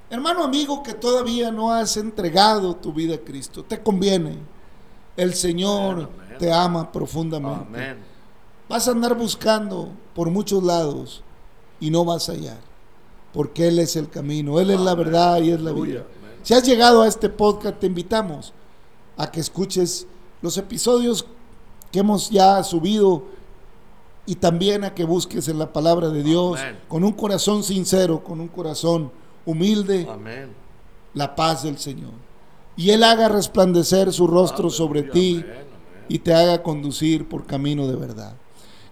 Hermano 0.09 0.43
amigo 0.43 0.81
que 0.81 0.95
todavía 0.95 1.51
no 1.51 1.71
has 1.71 1.97
entregado 1.97 2.75
tu 2.75 2.91
vida 2.91 3.15
a 3.15 3.19
Cristo, 3.19 3.63
te 3.63 3.81
conviene. 3.81 4.39
El 5.15 5.35
Señor 5.35 6.09
te 6.39 6.51
ama 6.51 6.91
profundamente. 6.91 7.95
Vas 8.67 8.87
a 8.87 8.91
andar 8.91 9.15
buscando 9.15 9.89
por 10.15 10.31
muchos 10.31 10.63
lados 10.63 11.21
y 11.79 11.91
no 11.91 12.03
vas 12.03 12.27
a 12.27 12.31
hallar, 12.31 12.59
porque 13.33 13.67
Él 13.67 13.77
es 13.77 13.95
el 13.95 14.09
camino, 14.09 14.59
Él 14.59 14.71
es 14.71 14.79
la 14.79 14.95
verdad 14.95 15.39
y 15.41 15.51
es 15.51 15.61
la 15.61 15.73
vida. 15.73 16.05
Si 16.41 16.55
has 16.55 16.63
llegado 16.63 17.03
a 17.03 17.07
este 17.07 17.29
podcast, 17.29 17.79
te 17.79 17.85
invitamos 17.85 18.51
a 19.15 19.29
que 19.29 19.39
escuches 19.39 20.07
los 20.41 20.57
episodios 20.57 21.27
que 21.91 21.99
hemos 21.99 22.29
ya 22.29 22.63
subido 22.63 23.23
y 24.25 24.35
también 24.35 24.83
a 24.83 24.93
que 24.93 25.03
busques 25.03 25.47
en 25.47 25.59
la 25.59 25.73
palabra 25.73 26.09
de 26.09 26.23
Dios 26.23 26.59
con 26.87 27.03
un 27.03 27.11
corazón 27.13 27.63
sincero, 27.63 28.23
con 28.23 28.39
un 28.39 28.47
corazón 28.47 29.11
humilde, 29.45 30.07
la 31.13 31.35
paz 31.35 31.63
del 31.63 31.77
Señor. 31.77 32.11
Y 32.77 32.91
Él 32.91 33.03
haga 33.03 33.27
resplandecer 33.27 34.13
su 34.13 34.27
rostro 34.27 34.69
sobre 34.69 35.03
ti 35.03 35.43
y 36.07 36.19
te 36.19 36.33
haga 36.33 36.63
conducir 36.63 37.27
por 37.27 37.45
camino 37.45 37.87
de 37.87 37.95
verdad. 37.95 38.35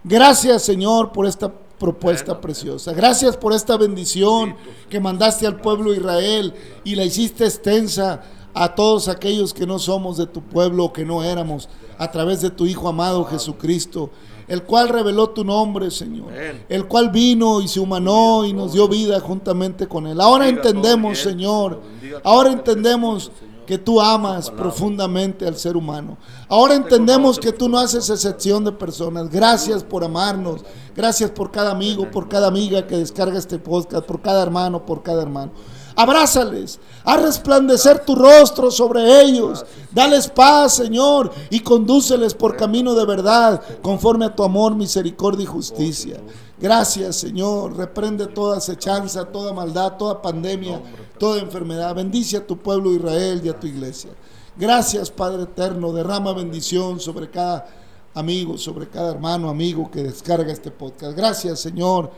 Gracias 0.04 0.64
Señor 0.64 1.12
por 1.12 1.26
esta 1.26 1.52
propuesta 1.80 2.40
preciosa. 2.42 2.94
Gracias 2.94 3.38
por 3.38 3.54
esta 3.54 3.78
bendición 3.78 4.56
que 4.90 5.00
mandaste 5.00 5.48
al 5.48 5.62
pueblo 5.62 5.92
de 5.92 5.98
Israel 5.98 6.54
y 6.84 6.96
la 6.96 7.06
hiciste 7.06 7.46
extensa 7.46 8.22
a 8.54 8.76
todos 8.76 9.08
aquellos 9.08 9.54
que 9.54 9.68
no 9.68 9.80
somos 9.80 10.18
de 10.18 10.28
tu 10.28 10.42
pueblo 10.42 10.86
o 10.86 10.94
que 10.94 11.06
no 11.06 11.24
éramos, 11.24 11.70
a 11.98 12.12
través 12.12 12.42
de 12.42 12.50
tu 12.50 12.66
Hijo 12.66 12.88
amado 12.88 13.26
Jesucristo 13.26 14.10
el 14.50 14.64
cual 14.64 14.90
reveló 14.90 15.30
tu 15.30 15.46
nombre, 15.46 15.92
Señor, 15.92 16.34
el 16.68 16.88
cual 16.88 17.10
vino 17.12 17.62
y 17.62 17.68
se 17.68 17.80
humanó 17.80 18.44
y 18.46 18.52
nos 18.52 18.74
dio 18.74 18.88
vida 18.88 19.20
juntamente 19.20 19.88
con 19.88 20.08
Él. 20.08 20.20
Ahora 20.20 20.50
entendemos, 20.50 21.20
Señor, 21.20 21.80
ahora 22.24 22.52
entendemos 22.52 23.32
que 23.68 23.78
tú 23.78 24.02
amas 24.02 24.50
profundamente 24.50 25.48
al 25.48 25.56
ser 25.56 25.78
humano. 25.78 26.18
Ahora 26.48 26.74
entendemos 26.74 27.38
que 27.38 27.52
tú 27.52 27.70
no 27.70 27.78
haces 27.78 28.10
excepción 28.10 28.66
de 28.66 28.72
personas. 28.72 29.30
Gracias 29.30 29.84
por 29.84 30.04
amarnos. 30.04 30.66
Gracias 30.96 31.30
por 31.30 31.52
cada 31.52 31.70
amigo, 31.70 32.10
por 32.10 32.28
cada 32.28 32.48
amiga 32.48 32.88
que 32.88 32.98
descarga 32.98 33.38
este 33.38 33.60
podcast, 33.60 34.04
por 34.08 34.22
cada 34.24 34.42
hermano, 34.42 34.84
por 34.84 35.04
cada 35.04 35.22
hermano 35.22 35.52
abrázales, 36.00 36.80
a 37.04 37.18
resplandecer 37.18 38.06
tu 38.06 38.16
rostro 38.16 38.72
sobre 38.72 39.22
ellos, 39.22 39.66
dales 39.92 40.30
paz, 40.30 40.76
Señor, 40.76 41.30
y 41.50 41.60
condúceles 41.60 42.34
por 42.34 42.56
camino 42.56 42.96
de 42.96 43.06
verdad, 43.06 43.62
conforme 43.82 44.24
a 44.24 44.34
tu 44.34 44.44
amor, 44.44 44.76
misericordia 44.76 45.44
y 45.44 45.48
justicia. 45.48 46.22
Gracias, 46.58 47.18
Señor. 47.18 47.76
Reprende 47.76 48.28
toda 48.28 48.60
acechanza, 48.60 49.26
toda 49.26 49.52
maldad, 49.52 49.98
toda 49.98 50.22
pandemia, 50.22 50.82
toda 51.18 51.42
enfermedad. 51.42 51.94
Bendice 51.94 52.38
a 52.38 52.48
tu 52.48 52.58
pueblo 52.58 52.94
Israel 52.94 53.42
y 53.44 53.50
a 53.50 53.60
tu 53.60 53.68
iglesia. 53.68 54.12
Gracias, 54.56 55.12
Padre 55.12 55.44
eterno. 55.44 55.92
Derrama 55.92 56.32
bendición 56.32 57.02
sobre 57.02 57.30
cada 57.30 57.68
amigo, 58.14 58.58
sobre 58.58 58.88
cada 58.88 59.12
hermano, 59.12 59.50
amigo 59.50 59.92
que 59.92 60.04
descarga 60.04 60.54
este 60.54 60.72
podcast. 60.72 61.18
Gracias, 61.18 61.60
Señor, 61.60 62.10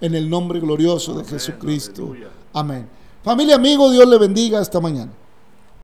en 0.00 0.16
el 0.16 0.28
nombre 0.28 0.58
glorioso 0.58 1.14
de 1.14 1.24
Jesucristo. 1.24 2.12
Amén. 2.52 2.99
Familia, 3.22 3.56
amigo, 3.56 3.90
Dios 3.90 4.08
le 4.08 4.18
bendiga. 4.18 4.60
Hasta 4.60 4.80
mañana. 4.80 5.12